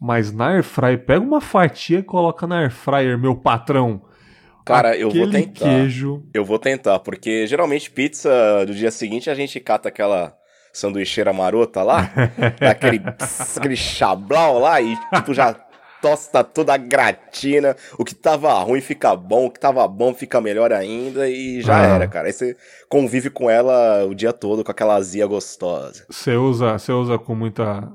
Mas 0.00 0.32
na 0.32 0.48
air 0.48 0.64
fryer, 0.64 1.04
pega 1.04 1.20
uma 1.20 1.40
fatia 1.40 2.00
e 2.00 2.02
coloca 2.02 2.44
na 2.44 2.58
air 2.58 2.72
fryer, 2.72 3.16
meu 3.16 3.36
patrão. 3.36 4.02
Cara, 4.64 4.96
eu 4.96 5.08
vou 5.10 5.30
tentar. 5.30 5.64
Queijo... 5.66 6.24
Eu 6.34 6.44
vou 6.44 6.58
tentar, 6.58 6.98
porque 6.98 7.46
geralmente 7.46 7.88
pizza 7.88 8.66
do 8.66 8.74
dia 8.74 8.90
seguinte 8.90 9.30
a 9.30 9.34
gente 9.34 9.60
cata 9.60 9.88
aquela 9.88 10.36
sanduicheira 10.72 11.32
marota 11.32 11.84
lá, 11.84 12.10
aquele, 12.68 13.00
aquele 13.56 13.76
chablau 13.76 14.58
lá 14.58 14.80
e 14.80 14.96
tipo 15.14 15.32
já 15.32 15.54
tosta 16.00 16.42
toda 16.42 16.76
gratina, 16.76 17.76
o 17.98 18.04
que 18.04 18.14
tava 18.14 18.52
ruim 18.60 18.80
fica 18.80 19.14
bom, 19.14 19.46
o 19.46 19.50
que 19.50 19.60
tava 19.60 19.86
bom 19.86 20.14
fica 20.14 20.40
melhor 20.40 20.72
ainda 20.72 21.28
e 21.28 21.60
já 21.60 21.80
ah. 21.80 21.86
era, 21.86 22.08
cara. 22.08 22.26
Aí 22.28 22.32
você 22.32 22.56
convive 22.88 23.30
com 23.30 23.48
ela 23.48 24.04
o 24.04 24.14
dia 24.14 24.32
todo, 24.32 24.64
com 24.64 24.70
aquela 24.70 24.96
azia 24.96 25.26
gostosa. 25.26 26.04
Você 26.10 26.36
usa, 26.36 26.78
você 26.78 26.92
usa 26.92 27.18
com 27.18 27.34
muita 27.34 27.88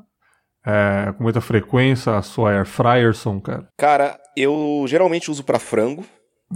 é, 0.66 1.14
com 1.16 1.24
muita 1.24 1.42
frequência 1.42 2.18
a 2.18 2.22
sua 2.22 2.52
air 2.52 2.66
fryerson, 2.66 3.40
cara? 3.40 3.68
Cara, 3.78 4.20
eu 4.36 4.86
geralmente 4.88 5.30
uso 5.30 5.44
para 5.44 5.60
frango. 5.60 6.04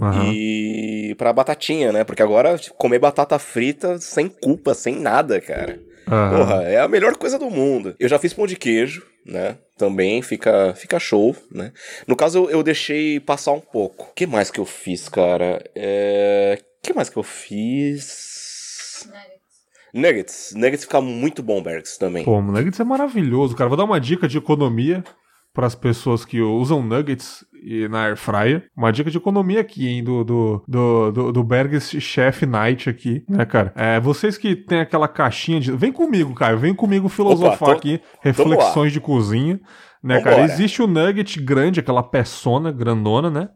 Uhum. 0.00 0.32
E 0.32 1.14
pra 1.18 1.32
batatinha, 1.32 1.92
né? 1.92 2.04
Porque 2.04 2.22
agora 2.22 2.56
comer 2.78 3.00
batata 3.00 3.38
frita 3.38 3.98
sem 3.98 4.28
culpa, 4.28 4.72
sem 4.72 4.98
nada, 4.98 5.40
cara. 5.40 5.80
Uhum. 6.06 6.38
Porra, 6.38 6.62
é 6.64 6.80
a 6.80 6.88
melhor 6.88 7.16
coisa 7.16 7.38
do 7.38 7.50
mundo. 7.50 7.94
Eu 7.98 8.08
já 8.08 8.18
fiz 8.18 8.32
pão 8.32 8.46
de 8.46 8.56
queijo, 8.56 9.06
né? 9.24 9.58
Também 9.76 10.22
fica, 10.22 10.74
fica 10.74 10.98
show, 10.98 11.36
né? 11.50 11.72
No 12.06 12.16
caso, 12.16 12.38
eu, 12.38 12.50
eu 12.50 12.62
deixei 12.62 13.20
passar 13.20 13.52
um 13.52 13.60
pouco. 13.60 14.06
O 14.10 14.14
que 14.14 14.26
mais 14.26 14.50
que 14.50 14.60
eu 14.60 14.66
fiz, 14.66 15.08
cara? 15.08 15.62
É... 15.74 16.58
O 16.60 16.82
que 16.82 16.92
mais 16.92 17.08
que 17.08 17.16
eu 17.16 17.22
fiz? 17.22 19.08
Nuggets. 19.92 20.52
Nuggets 20.54 20.84
fica 20.84 21.00
muito 21.00 21.42
bom, 21.42 21.62
Bergs, 21.62 21.98
também. 21.98 22.24
Pô, 22.24 22.40
Nuggets 22.40 22.78
é 22.80 22.84
maravilhoso, 22.84 23.56
cara. 23.56 23.68
Vou 23.68 23.76
dar 23.76 23.84
uma 23.84 24.00
dica 24.00 24.28
de 24.28 24.38
economia 24.38 25.04
para 25.52 25.66
as 25.66 25.74
pessoas 25.74 26.24
que 26.24 26.40
usam 26.40 26.82
nuggets 26.82 27.44
e 27.62 27.88
na 27.88 28.04
air 28.04 28.16
fryer. 28.16 28.66
Uma 28.76 28.90
dica 28.90 29.10
de 29.10 29.18
economia 29.18 29.60
aqui, 29.60 29.86
hein, 29.86 30.02
do, 30.02 30.24
do, 30.24 30.64
do, 30.66 31.10
do, 31.12 31.32
do 31.32 31.44
Bergs 31.44 32.00
Chef 32.00 32.46
Night 32.46 32.88
aqui, 32.88 33.22
né, 33.28 33.44
cara? 33.44 33.72
É, 33.76 34.00
vocês 34.00 34.38
que 34.38 34.56
tem 34.56 34.80
aquela 34.80 35.08
caixinha 35.08 35.60
de... 35.60 35.72
Vem 35.72 35.92
comigo, 35.92 36.34
Caio, 36.34 36.58
vem 36.58 36.74
comigo 36.74 37.08
filosofar 37.08 37.54
Opa, 37.54 37.66
tô, 37.66 37.72
aqui, 37.72 38.00
reflexões 38.22 38.92
de 38.92 39.00
cozinha, 39.00 39.60
né, 40.02 40.18
Vambora. 40.18 40.36
cara? 40.36 40.44
Existe 40.44 40.82
o 40.82 40.86
nugget 40.86 41.40
grande, 41.40 41.80
aquela 41.80 42.02
peçona 42.02 42.72
grandona, 42.72 43.30
né? 43.30 43.48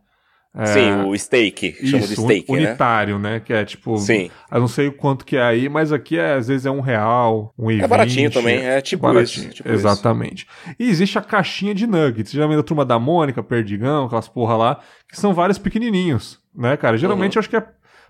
É, 0.56 0.66
Sim, 0.66 1.02
o 1.08 1.18
steak, 1.18 1.72
chama 1.84 2.04
isso, 2.04 2.14
de 2.14 2.22
steak, 2.22 2.52
né? 2.52 2.58
unitário, 2.58 3.18
né? 3.18 3.32
né? 3.32 3.40
Que 3.40 3.52
é 3.52 3.64
tipo, 3.64 3.98
Sim. 3.98 4.30
eu 4.52 4.60
não 4.60 4.68
sei 4.68 4.86
o 4.86 4.92
quanto 4.92 5.24
que 5.24 5.36
é 5.36 5.42
aí, 5.42 5.68
mas 5.68 5.92
aqui 5.92 6.16
é, 6.16 6.34
às 6.34 6.46
vezes 6.46 6.64
é 6.64 6.70
um 6.70 6.80
real, 6.80 7.52
um 7.58 7.72
e 7.72 7.80
É 7.80 7.88
baratinho 7.88 8.30
também, 8.30 8.64
é 8.64 8.80
tipo 8.80 9.02
baratinho, 9.02 9.46
isso. 9.46 9.56
Tipo 9.56 9.68
exatamente. 9.68 10.46
Isso. 10.64 10.76
E 10.78 10.88
existe 10.88 11.18
a 11.18 11.22
caixinha 11.22 11.74
de 11.74 11.88
nuggets, 11.88 12.30
geralmente 12.30 12.60
a 12.60 12.62
turma 12.62 12.84
da 12.84 13.00
Mônica, 13.00 13.42
Perdigão, 13.42 14.04
aquelas 14.06 14.28
porra 14.28 14.56
lá, 14.56 14.80
que 15.08 15.18
são 15.18 15.34
vários 15.34 15.58
pequenininhos, 15.58 16.38
né, 16.54 16.76
cara? 16.76 16.96
Geralmente 16.96 17.34
uhum. 17.34 17.38
eu 17.38 17.40
acho 17.40 17.50
que 17.50 17.56
é 17.56 17.64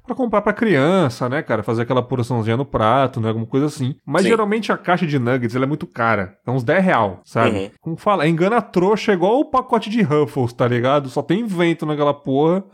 para 0.07 0.15
comprar 0.15 0.43
para 0.43 0.53
criança, 0.53 1.29
né, 1.29 1.43
cara? 1.43 1.63
Fazer 1.63 1.83
aquela 1.83 2.03
porçãozinha 2.03 2.57
no 2.57 2.65
prato, 2.65 3.21
né? 3.21 3.29
Alguma 3.29 3.47
coisa 3.47 3.67
assim. 3.67 3.97
Mas 4.07 4.23
Sim. 4.23 4.29
geralmente 4.29 4.71
a 4.71 4.77
caixa 4.77 5.07
de 5.07 5.19
nuggets 5.19 5.57
ela 5.57 5.65
é 5.65 5.69
muito 5.69 5.87
cara. 5.87 6.37
É 6.47 6.51
uns 6.51 6.63
10 6.63 6.85
real, 6.85 7.21
sabe? 7.25 7.57
Uhum. 7.57 7.71
Como 7.81 7.97
fala, 7.97 8.29
engana 8.29 8.61
trouxa 8.61 9.13
é 9.13 9.15
igual 9.15 9.41
o 9.41 9.51
pacote 9.51 9.89
de 9.89 10.03
Ruffles, 10.03 10.53
tá 10.53 10.69
ligado? 10.69 11.09
Só 11.09 11.23
tem 11.23 11.47
vento 11.47 11.87
naquela 11.87 12.13
porra. 12.13 12.65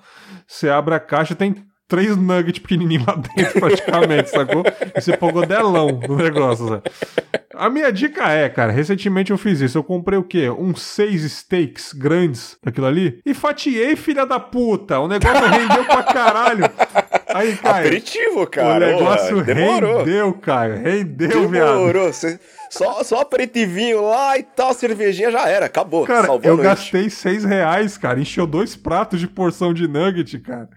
Você 0.46 0.68
abre 0.68 0.94
a 0.94 1.00
caixa, 1.00 1.34
tem 1.34 1.54
três 1.87 2.16
nuggets 2.16 2.60
pequenininhos 2.60 3.06
lá 3.06 3.14
dentro, 3.37 3.60
praticamente, 3.60 4.30
sacou? 4.30 4.62
E 4.96 5.00
você 5.00 5.16
pôr 5.16 5.46
delão 5.46 5.88
no 6.08 6.16
negócio, 6.16 6.68
sabe? 6.68 6.82
A 7.61 7.69
minha 7.69 7.93
dica 7.93 8.26
é, 8.31 8.49
cara, 8.49 8.73
recentemente 8.73 9.31
eu 9.31 9.37
fiz 9.37 9.61
isso. 9.61 9.76
Eu 9.76 9.85
comprei 9.85 10.19
o 10.19 10.23
quê? 10.25 10.49
Uns 10.49 10.81
seis 10.81 11.31
steaks 11.31 11.93
grandes 11.93 12.57
daquilo 12.64 12.87
ali 12.87 13.21
e 13.25 13.35
fatiei, 13.35 13.95
filha 13.97 14.25
da 14.25 14.40
puta. 14.40 14.99
O 14.99 15.07
negócio 15.07 15.45
rendeu 15.47 15.85
pra 15.85 16.02
caralho. 16.02 16.64
Aí, 17.29 17.55
Caio. 17.59 17.87
Aperitivo, 17.87 18.47
cara. 18.47 18.87
O 18.87 18.90
negócio 18.99 19.45
demorou. 19.45 19.99
rendeu, 19.99 20.33
Caio. 20.33 20.76
Rendeu, 20.76 21.29
demorou. 21.29 21.49
viado. 21.50 21.76
Demorou. 21.76 22.11
Só, 22.71 23.05
só 23.05 23.21
aperitivinho 23.21 24.02
lá 24.09 24.38
e 24.38 24.43
tal, 24.43 24.73
cervejinha 24.73 25.31
já 25.31 25.47
era. 25.47 25.67
Acabou. 25.67 26.07
Cara, 26.07 26.29
eu 26.43 26.57
gastei 26.57 27.11
seis 27.11 27.45
reais, 27.45 27.99
cara. 27.99 28.19
Encheu 28.19 28.47
dois 28.47 28.75
pratos 28.75 29.21
de 29.21 29.29
porção 29.29 29.75
de 29.75 29.87
nugget, 29.87 30.38
cara. 30.38 30.69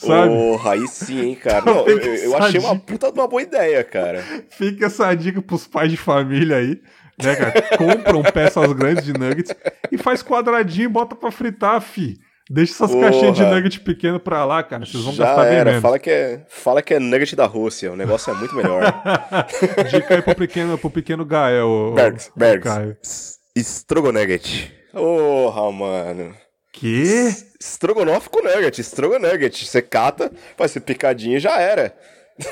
Sabe? 0.00 0.28
Porra, 0.28 0.72
aí 0.72 0.88
sim, 0.88 1.20
hein, 1.20 1.34
cara. 1.34 1.62
Não, 1.66 1.86
eu, 1.86 1.98
eu 1.98 2.36
achei 2.36 2.58
uma 2.58 2.78
puta 2.78 3.12
de 3.12 3.18
uma 3.18 3.28
boa 3.28 3.42
ideia, 3.42 3.84
cara. 3.84 4.22
Fica 4.48 4.86
essa 4.86 5.14
dica 5.14 5.42
pros 5.42 5.66
pais 5.66 5.90
de 5.90 5.96
família 5.96 6.56
aí, 6.56 6.80
né, 7.22 7.36
cara? 7.36 7.62
Compram 7.76 8.22
peças 8.22 8.72
grandes 8.72 9.04
de 9.04 9.12
nuggets 9.12 9.54
e 9.92 9.98
faz 9.98 10.22
quadradinho 10.22 10.86
e 10.86 10.88
bota 10.88 11.14
pra 11.14 11.30
fritar, 11.30 11.80
fi. 11.80 12.18
Deixa 12.52 12.72
essas 12.72 12.90
Porra. 12.90 13.10
caixinhas 13.10 13.36
de 13.36 13.44
nugget 13.44 13.78
pequeno 13.80 14.18
pra 14.18 14.44
lá, 14.44 14.60
cara. 14.62 14.84
Vocês 14.84 15.04
vão 15.04 15.12
Já 15.12 15.24
gastar 15.26 15.44
bem 15.44 15.54
era. 15.58 15.70
menos. 15.70 15.82
Fala 15.82 15.98
que, 16.00 16.10
é, 16.10 16.44
fala 16.48 16.82
que 16.82 16.94
é 16.94 16.98
nugget 16.98 17.36
da 17.36 17.46
Rússia. 17.46 17.92
O 17.92 17.96
negócio 17.96 18.32
é 18.32 18.34
muito 18.36 18.56
melhor. 18.56 18.82
Dica 19.88 20.14
aí 20.16 20.22
pro 20.22 20.34
pequeno, 20.34 20.76
pro 20.76 20.90
pequeno 20.90 21.24
Gael. 21.24 21.92
Bergs, 21.94 22.32
Bergs. 22.34 23.38
Strogonugget. 23.56 24.72
Porra, 24.92 25.70
mano. 25.70 26.34
Que? 26.80 27.28
Estrogonofe 27.60 28.30
com 28.30 28.42
nugget, 28.42 28.80
estrogonugget. 28.80 29.66
Você 29.66 29.82
cata, 29.82 30.32
faz 30.56 30.70
ser 30.70 30.80
picadinho 30.80 31.36
e 31.36 31.40
já 31.40 31.60
era. 31.60 31.94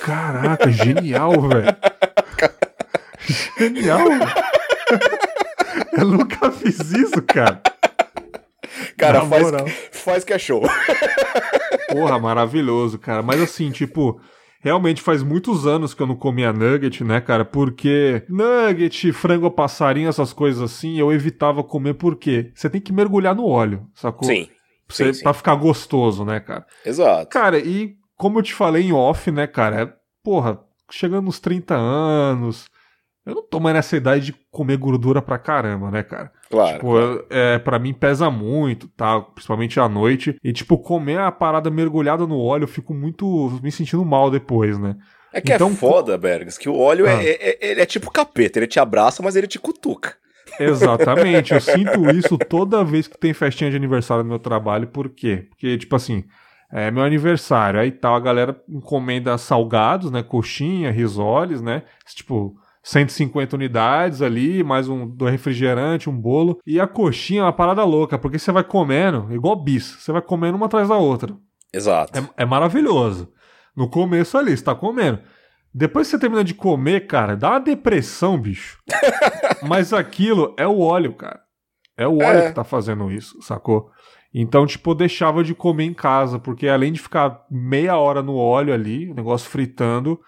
Caraca, 0.03 0.71
genial, 0.71 1.33
velho. 1.49 1.75
genial. 3.59 4.07
Eu 5.97 6.05
nunca 6.05 6.51
fiz 6.51 6.79
isso, 6.93 7.23
cara. 7.23 7.63
Cara, 8.99 9.25
faz, 9.25 9.47
faz 9.93 10.25
que 10.25 10.35
é 10.35 10.39
show. 10.39 10.63
Porra, 11.89 12.19
maravilhoso, 12.19 12.99
cara. 12.99 13.23
Mas 13.23 13.41
assim, 13.41 13.71
tipo, 13.71 14.21
realmente 14.61 15.03
faz 15.03 15.23
muitos 15.23 15.67
anos 15.67 15.95
que 15.95 16.03
eu 16.03 16.07
não 16.07 16.17
comia 16.17 16.53
nugget, 16.53 17.03
né, 17.05 17.21
cara? 17.21 17.45
Porque 17.45 18.23
nugget, 18.29 19.13
frango 19.13 19.51
passarinho, 19.51 20.09
essas 20.09 20.33
coisas 20.33 20.63
assim, 20.63 20.99
eu 20.99 21.13
evitava 21.13 21.63
comer 21.63 21.95
porque 21.95 22.51
você 22.55 22.69
tem 22.69 22.81
que 22.81 22.93
mergulhar 22.93 23.35
no 23.35 23.47
óleo, 23.47 23.87
sacou? 23.95 24.29
Sim. 24.29 24.49
Pra, 24.87 24.97
sim, 24.97 25.13
sim. 25.13 25.23
pra 25.23 25.35
ficar 25.35 25.55
gostoso, 25.55 26.25
né, 26.25 26.41
cara? 26.41 26.67
Exato. 26.85 27.29
Cara, 27.29 27.59
e 27.59 27.97
como 28.17 28.39
eu 28.39 28.43
te 28.43 28.55
falei 28.55 28.85
em 28.85 28.93
off, 28.93 29.31
né, 29.31 29.47
cara? 29.47 29.83
É, 29.83 29.93
porra, 30.23 30.61
chegando 30.91 31.27
nos 31.27 31.39
30 31.39 31.75
anos, 31.77 32.67
eu 33.29 33.35
não 33.35 33.43
tô 33.43 33.61
mais 33.61 33.77
nessa 33.77 33.95
idade 33.95 34.27
de 34.27 34.35
comer 34.51 34.79
gordura 34.79 35.21
pra 35.21 35.39
caramba, 35.39 35.91
né, 35.91 36.03
cara? 36.03 36.33
Claro. 36.51 36.73
Tipo, 36.73 36.87
claro. 36.87 37.27
É, 37.29 37.59
pra 37.59 37.79
mim 37.79 37.93
pesa 37.93 38.31
muito, 38.31 38.89
tá? 38.89 39.21
Principalmente 39.21 39.79
à 39.79 39.87
noite. 39.87 40.37
E, 40.43 40.51
tipo, 40.51 40.79
comer 40.79 41.19
a 41.19 41.31
parada 41.31 41.71
mergulhada 41.71 42.27
no 42.27 42.41
óleo, 42.41 42.65
eu 42.65 42.69
fico 42.69 42.95
muito. 42.95 43.61
me 43.63 43.71
sentindo 43.71 44.03
mal 44.03 44.31
depois, 44.31 44.79
né? 44.79 44.97
É 45.31 45.43
que 45.43 45.53
é 45.53 45.57
então, 45.57 45.69
é 45.69 45.75
foda, 45.75 46.17
Bergs, 46.17 46.59
que 46.59 46.71
o 46.71 46.77
óleo 46.79 47.07
é, 47.07 47.15
ah. 47.15 47.23
é, 47.23 47.29
é, 47.29 47.71
ele 47.71 47.81
é 47.83 47.87
tipo 47.87 48.11
capeta, 48.11 48.59
ele 48.59 48.67
te 48.67 48.81
abraça, 48.81 49.23
mas 49.23 49.37
ele 49.37 49.47
te 49.47 49.59
cutuca. 49.59 50.17
Exatamente, 50.59 51.53
eu 51.53 51.61
sinto 51.61 52.09
isso 52.11 52.39
toda 52.39 52.83
vez 52.83 53.07
que 53.07 53.19
tem 53.19 53.35
festinha 53.35 53.71
de 53.71 53.77
aniversário 53.77 54.25
no 54.25 54.31
meu 54.31 54.39
trabalho, 54.39 54.89
por 54.89 55.11
quê? 55.11 55.47
Porque, 55.51 55.77
tipo 55.77 55.95
assim, 55.95 56.25
é 56.73 56.91
meu 56.91 57.03
aniversário, 57.03 57.79
aí 57.79 57.93
tal, 57.93 58.15
a 58.15 58.21
galera 58.21 58.59
encomenda 58.67 59.37
salgados, 59.37 60.11
né, 60.11 60.23
coxinha, 60.23 60.91
risoles, 60.91 61.61
né, 61.61 61.83
tipo, 62.15 62.57
150 62.89 63.55
unidades 63.55 64.23
ali, 64.23 64.65
mais 64.65 64.89
um 64.89 65.07
do 65.07 65.27
refrigerante, 65.27 66.09
um 66.09 66.19
bolo. 66.19 66.59
E 66.67 66.81
a 66.81 66.87
coxinha 66.87 67.41
é 67.41 67.45
uma 67.45 67.53
parada 67.53 67.85
louca, 67.85 68.19
porque 68.19 68.39
você 68.39 68.51
vai 68.51 68.65
comendo, 68.65 69.31
igual 69.31 69.63
bis, 69.63 69.99
você 69.99 70.11
vai 70.11 70.23
comendo 70.23 70.57
uma 70.57 70.65
atrás 70.65 70.89
da 70.89 70.97
outra. 70.97 71.37
Exato. 71.71 72.19
É, 72.19 72.43
é 72.43 72.47
maravilhoso. 72.47 73.31
No 73.77 73.91
começo 73.91 74.39
ali, 74.39 74.57
você 74.57 74.65
tá 74.65 74.75
comendo. 74.75 75.21
Depois 75.73 76.07
que 76.07 76.13
você 76.13 76.19
termina 76.19 76.43
de 76.43 76.55
comer, 76.55 77.07
cara, 77.07 77.37
dá 77.37 77.51
uma 77.51 77.61
depressão, 77.61 78.41
bicho. 78.41 78.79
Mas 79.69 79.93
aquilo 79.93 80.55
é 80.57 80.67
o 80.67 80.79
óleo, 80.79 81.13
cara. 81.13 81.41
É 81.95 82.09
o 82.09 82.17
óleo 82.17 82.39
é. 82.39 82.49
que 82.49 82.55
tá 82.55 82.65
fazendo 82.65 83.13
isso, 83.13 83.37
sacou? 83.43 83.91
Então, 84.33 84.67
tipo, 84.67 84.93
eu 84.93 84.95
deixava 84.95 85.45
de 85.45 85.55
comer 85.55 85.85
em 85.85 85.93
casa, 85.93 86.39
porque 86.39 86.67
além 86.67 86.93
de 86.95 87.01
ficar 87.01 87.45
meia 87.51 87.99
hora 87.99 88.23
no 88.23 88.37
óleo 88.37 88.73
ali, 88.73 89.11
o 89.11 89.15
negócio 89.15 89.51
fritando, 89.51 90.19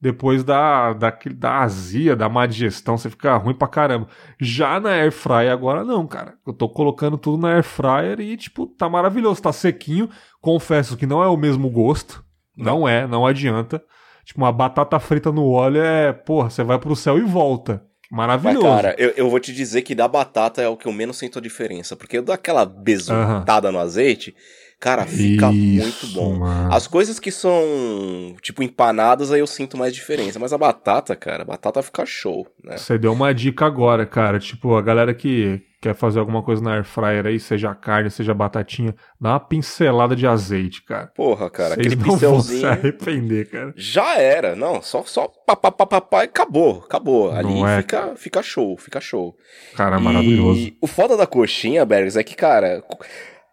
depois 0.00 0.44
da, 0.44 0.92
da, 0.92 1.16
da 1.34 1.60
azia, 1.60 2.14
da 2.14 2.28
má 2.28 2.46
digestão, 2.46 2.98
você 2.98 3.08
fica 3.08 3.36
ruim 3.36 3.54
pra 3.54 3.66
caramba. 3.66 4.08
Já 4.38 4.78
na 4.78 4.90
air 4.90 5.10
fryer 5.10 5.50
agora 5.50 5.84
não, 5.84 6.06
cara. 6.06 6.34
Eu 6.46 6.52
tô 6.52 6.68
colocando 6.68 7.16
tudo 7.16 7.40
na 7.40 7.54
air 7.54 7.62
fryer 7.62 8.20
e, 8.20 8.36
tipo, 8.36 8.66
tá 8.66 8.88
maravilhoso, 8.88 9.42
tá 9.42 9.52
sequinho. 9.52 10.10
Confesso 10.40 10.96
que 10.96 11.06
não 11.06 11.22
é 11.22 11.28
o 11.28 11.36
mesmo 11.36 11.70
gosto. 11.70 12.24
Não 12.56 12.86
é, 12.86 13.06
não 13.06 13.26
adianta. 13.26 13.82
Tipo, 14.24 14.40
uma 14.40 14.52
batata 14.52 14.98
frita 14.98 15.30
no 15.32 15.48
óleo 15.48 15.80
é, 15.80 16.12
porra, 16.12 16.50
você 16.50 16.62
vai 16.62 16.78
pro 16.78 16.96
céu 16.96 17.16
e 17.16 17.22
volta. 17.22 17.82
Maravilhoso. 18.10 18.66
Mas, 18.66 18.76
cara, 18.76 18.94
eu, 18.98 19.10
eu 19.16 19.30
vou 19.30 19.40
te 19.40 19.52
dizer 19.52 19.82
que 19.82 19.94
da 19.94 20.06
batata 20.06 20.62
é 20.62 20.68
o 20.68 20.76
que 20.76 20.86
eu 20.86 20.92
menos 20.92 21.16
sinto 21.16 21.38
a 21.38 21.42
diferença. 21.42 21.96
Porque 21.96 22.18
eu 22.18 22.22
dou 22.22 22.34
aquela 22.34 22.64
besuntada 22.64 23.72
no 23.72 23.78
azeite, 23.78 24.34
Cara, 24.78 25.06
fica 25.06 25.50
Isso, 25.50 26.06
muito 26.06 26.06
bom. 26.14 26.38
Mano. 26.38 26.74
As 26.74 26.86
coisas 26.86 27.18
que 27.18 27.30
são, 27.30 28.36
tipo, 28.42 28.62
empanadas, 28.62 29.32
aí 29.32 29.40
eu 29.40 29.46
sinto 29.46 29.76
mais 29.76 29.94
diferença. 29.94 30.38
Mas 30.38 30.52
a 30.52 30.58
batata, 30.58 31.16
cara, 31.16 31.42
a 31.42 31.46
batata 31.46 31.82
fica 31.82 32.04
show, 32.04 32.46
né? 32.62 32.76
Você 32.76 32.98
deu 32.98 33.12
uma 33.12 33.32
dica 33.32 33.64
agora, 33.64 34.04
cara. 34.04 34.38
Tipo, 34.38 34.76
a 34.76 34.82
galera 34.82 35.14
que 35.14 35.62
quer 35.80 35.94
fazer 35.94 36.18
alguma 36.18 36.42
coisa 36.42 36.62
na 36.62 36.74
air 36.74 36.84
fryer 36.84 37.26
aí, 37.26 37.38
seja 37.38 37.74
carne, 37.74 38.10
seja 38.10 38.34
batatinha, 38.34 38.94
dá 39.20 39.30
uma 39.30 39.40
pincelada 39.40 40.16
de 40.16 40.26
azeite, 40.26 40.82
cara. 40.84 41.06
Porra, 41.14 41.48
cara, 41.48 41.74
Vocês 41.74 41.86
aquele 41.86 41.96
não 41.96 42.04
pincelzinho. 42.04 42.60
Vão 42.60 42.72
se 42.72 42.78
arrepender, 42.78 43.50
cara. 43.50 43.72
Já 43.76 44.18
era, 44.18 44.56
não, 44.56 44.82
só 44.82 45.04
só 45.04 45.30
papapá 45.46 46.22
e 46.22 46.26
acabou, 46.26 46.82
acabou. 46.84 47.30
Ali 47.30 47.62
é, 47.62 47.78
fica, 47.78 48.16
fica 48.16 48.42
show, 48.42 48.76
fica 48.76 49.00
show. 49.00 49.36
Cara, 49.74 49.98
maravilhoso. 50.00 50.58
E 50.58 50.76
o 50.80 50.86
foda 50.86 51.16
da 51.16 51.26
coxinha, 51.26 51.84
Bergs, 51.84 52.18
é 52.18 52.24
que, 52.24 52.34
cara, 52.34 52.82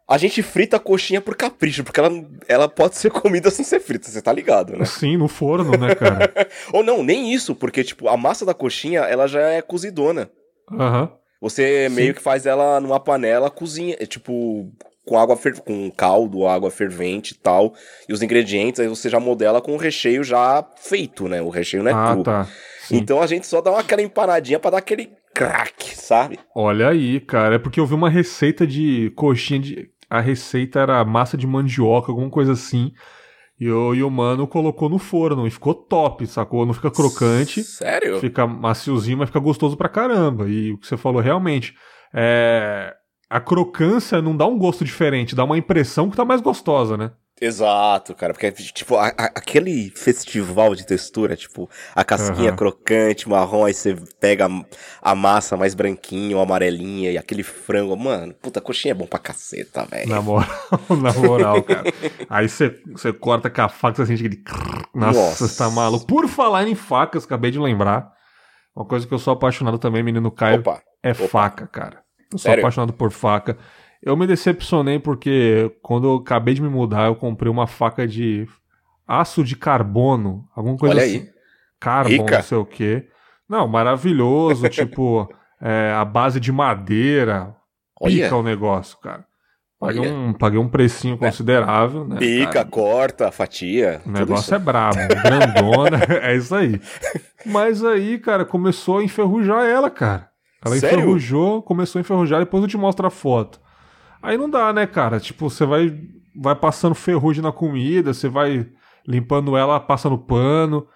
a 0.08 0.18
gente 0.18 0.44
frita 0.44 0.78
a 0.78 0.80
coxinha 0.80 1.22
por 1.22 1.36
capricho, 1.36 1.84
porque 1.84 2.00
ela, 2.00 2.12
ela 2.48 2.70
pode 2.70 2.98
ser 2.98 3.10
comida 3.12 3.50
sem 3.50 3.64
ser 3.64 3.80
frita, 3.80 4.10
você 4.10 4.22
tá 4.22 4.34
ligado, 4.34 4.78
né? 4.78 4.86
Sim, 4.86 5.18
no 5.18 5.28
forno, 5.28 5.78
né, 5.78 5.96
cara? 5.96 6.32
Ou 6.74 6.84
não, 6.84 7.04
nem 7.04 7.34
isso, 7.34 7.56
porque, 7.56 7.84
tipo, 7.84 8.08
a 8.08 8.18
massa 8.18 8.46
da 8.46 8.54
coxinha, 8.54 9.02
ela 9.02 9.28
já 9.28 9.42
é 9.42 9.62
cozidona. 9.62 10.30
Aham. 10.72 11.02
Uhum. 11.02 11.24
Você 11.42 11.90
Sim. 11.90 11.96
meio 11.96 12.14
que 12.14 12.22
faz 12.22 12.46
ela 12.46 12.80
numa 12.80 13.02
panela, 13.02 13.50
cozinha, 13.50 13.98
é, 14.00 14.06
tipo, 14.06 14.72
com 15.06 15.20
água 15.20 15.38
com 15.66 15.92
caldo, 15.92 16.48
água 16.48 16.72
fervente 16.72 17.34
e 17.34 17.38
tal, 17.38 17.74
e 18.08 18.14
os 18.14 18.22
ingredientes, 18.22 18.80
aí 18.80 18.88
você 18.88 19.10
já 19.10 19.20
modela 19.20 19.62
com 19.62 19.74
o 19.74 19.78
recheio 19.78 20.24
já 20.24 20.66
feito, 20.78 21.28
né? 21.28 21.42
O 21.42 21.50
recheio 21.50 21.84
não 21.84 21.92
é 21.92 21.94
ah, 21.94 22.14
cru. 22.14 22.24
Tá. 22.24 22.48
Então 22.90 23.22
a 23.22 23.28
gente 23.28 23.46
só 23.46 23.60
dá 23.60 23.72
uma, 23.72 23.82
aquela 23.82 24.02
empanadinha 24.02 24.58
para 24.58 24.72
dar 24.72 24.78
aquele 24.78 25.12
crack, 25.34 25.98
sabe? 25.98 26.40
Olha 26.56 26.90
aí, 26.90 27.20
cara, 27.20 27.56
é 27.56 27.60
porque 27.60 27.80
eu 27.80 27.86
vi 27.86 27.94
uma 27.94 28.10
receita 28.10 28.66
de 28.66 29.12
coxinha 29.16 29.60
de 29.60 29.90
a 30.10 30.20
receita 30.20 30.80
era 30.80 31.04
massa 31.04 31.38
de 31.38 31.48
mandioca, 31.48 32.12
alguma 32.12 32.30
coisa 32.30 32.54
assim. 32.54 32.92
E 33.60 33.70
o, 33.70 33.94
e 33.94 34.04
o 34.04 34.10
mano 34.10 34.48
colocou 34.48 34.90
no 34.90 34.98
forno 34.98 35.48
e 35.48 35.52
ficou 35.52 35.74
top, 35.74 36.26
sacou? 36.28 36.66
Não 36.66 36.74
fica 36.74 36.92
crocante. 36.92 37.64
Sério? 37.64 38.20
Fica 38.20 38.46
maciozinho, 38.48 39.20
mas 39.20 39.30
fica 39.30 39.40
gostoso 39.40 39.78
pra 39.78 39.88
caramba. 39.88 40.50
E 40.50 40.74
o 40.74 40.78
que 40.78 40.88
você 40.88 40.98
falou 40.98 41.22
realmente. 41.22 41.76
É... 42.14 42.94
A 43.30 43.40
crocância 43.40 44.22
não 44.22 44.38
dá 44.38 44.46
um 44.46 44.60
gosto 44.60 44.86
diferente, 44.86 45.36
dá 45.36 45.44
uma 45.44 45.58
impressão 45.58 46.10
que 46.10 46.16
tá 46.16 46.24
mais 46.24 46.40
gostosa, 46.40 46.96
né? 46.96 47.12
Exato, 47.44 48.16
cara, 48.16 48.32
porque, 48.32 48.50
tipo, 48.52 48.96
a, 48.96 49.08
a, 49.08 49.26
aquele 49.26 49.90
festival 49.90 50.74
de 50.74 50.86
textura, 50.86 51.36
tipo, 51.36 51.70
a 51.94 52.02
casquinha 52.02 52.52
uhum. 52.52 52.56
crocante, 52.56 53.28
marrom, 53.28 53.66
aí 53.66 53.74
você 53.74 53.98
pega 54.18 54.48
a, 54.48 55.12
a, 55.12 55.14
massa 55.14 55.58
mais 55.58 55.76
branquinha 55.76 56.38
ou 56.38 56.42
amarelinha 56.42 57.12
e 57.12 57.18
aquele 57.18 57.44
frango, 57.44 57.98
mano, 57.98 58.34
puta, 58.36 58.62
coxinha 58.62 58.94
é 58.94 58.96
bom 58.96 59.06
pra 59.06 59.20
caceta, 59.20 59.86
velho. 59.86 60.10
Na 60.10 60.22
moral, 60.22 60.48
na 61.02 61.14
moral, 61.14 61.62
cara. 61.64 61.84
Aí 62.30 62.48
você, 62.48 62.80
você 62.94 63.12
corta 63.12 63.50
com 63.50 63.62
a 63.62 63.68
faca, 63.68 63.98
você 63.98 64.16
sente 64.16 64.26
aquele... 64.26 64.44
Nossa, 64.96 65.20
Nossa, 65.20 65.48
você 65.48 65.58
tá 65.58 65.70
maluco. 65.70 66.08
Por 66.08 66.30
falar 66.30 66.66
em 66.66 66.76
facas, 66.76 67.26
acabei 67.26 67.52
de 67.52 67.60
lembrar, 67.60 68.10
uma 68.74 68.86
coisa 68.86 69.06
que 69.06 69.14
eu 69.14 69.20
sou 69.20 69.34
apaixonado 69.34 69.78
também, 69.78 70.02
menino 70.02 70.32
Caio, 70.32 70.62
opa, 70.62 70.82
é 71.04 71.12
opa. 71.12 71.28
faca, 71.28 71.68
cara. 71.68 72.04
Eu 72.32 72.38
sou 72.38 72.50
Sério? 72.50 72.64
apaixonado 72.64 72.94
por 72.94 73.12
faca. 73.12 73.58
Eu 74.06 74.18
me 74.18 74.28
decepcionei 74.28 75.00
porque 75.00 75.72
quando 75.82 76.08
eu 76.08 76.16
acabei 76.16 76.54
de 76.54 76.62
me 76.62 76.68
mudar, 76.68 77.08
eu 77.08 77.16
comprei 77.16 77.50
uma 77.50 77.66
faca 77.66 78.06
de 78.06 78.46
aço 79.08 79.44
de 79.46 79.56
carbono, 79.56 80.46
alguma 80.54 80.78
coisa 80.78 80.96
Olha 80.96 81.04
assim. 81.06 81.20
aí. 81.20 81.30
Carbono, 81.80 82.24
Rica. 82.24 82.36
não 82.36 82.44
sei 82.44 82.58
o 82.58 82.66
quê. 82.66 83.08
Não, 83.48 83.68
maravilhoso, 83.68 84.68
tipo, 84.70 85.30
é, 85.62 85.94
a 85.96 86.04
base 86.04 86.40
de 86.40 86.52
madeira. 86.52 87.56
Olha. 88.00 88.26
Pica 88.26 88.36
o 88.36 88.44
negócio, 88.44 88.98
cara. 89.00 89.26
Paguei 89.80 90.02
Olha. 90.02 90.14
um, 90.14 90.34
paguei 90.34 90.60
um 90.60 90.68
precinho 90.68 91.18
considerável, 91.18 92.06
né? 92.06 92.18
Pica, 92.18 92.52
cara? 92.52 92.66
corta, 92.66 93.32
fatia. 93.32 94.02
O 94.06 94.12
negócio 94.12 94.54
é 94.54 94.60
brabo, 94.60 94.98
grandona, 94.98 96.00
é 96.24 96.36
isso 96.36 96.54
aí. 96.56 96.80
Mas 97.46 97.84
aí, 97.84 98.18
cara, 98.18 98.46
começou 98.46 99.00
a 99.00 99.04
enferrujar 99.04 99.66
ela, 99.66 99.90
cara. 99.90 100.30
Ela 100.66 100.76
Sério? 100.78 101.00
enferrujou, 101.00 101.62
começou 101.62 102.00
a 102.00 102.02
enferrujar, 102.02 102.40
depois 102.40 102.64
eu 102.64 102.70
te 102.70 102.78
mostro 102.78 103.06
a 103.06 103.10
foto. 103.10 103.60
Aí 104.24 104.38
não 104.38 104.50
dá, 104.50 104.72
né, 104.74 104.88
cara? 104.88 105.20
Tipo, 105.20 105.50
você 105.50 105.66
vai, 105.66 105.94
vai 106.36 106.56
passando 106.56 106.96
ferrugem 106.96 107.44
na 107.44 107.52
comida, 107.52 108.14
você 108.14 108.30
vai 108.30 108.66
limpando 109.06 109.58
ela, 109.58 109.80
passando 109.80 110.18
pano. 110.18 110.88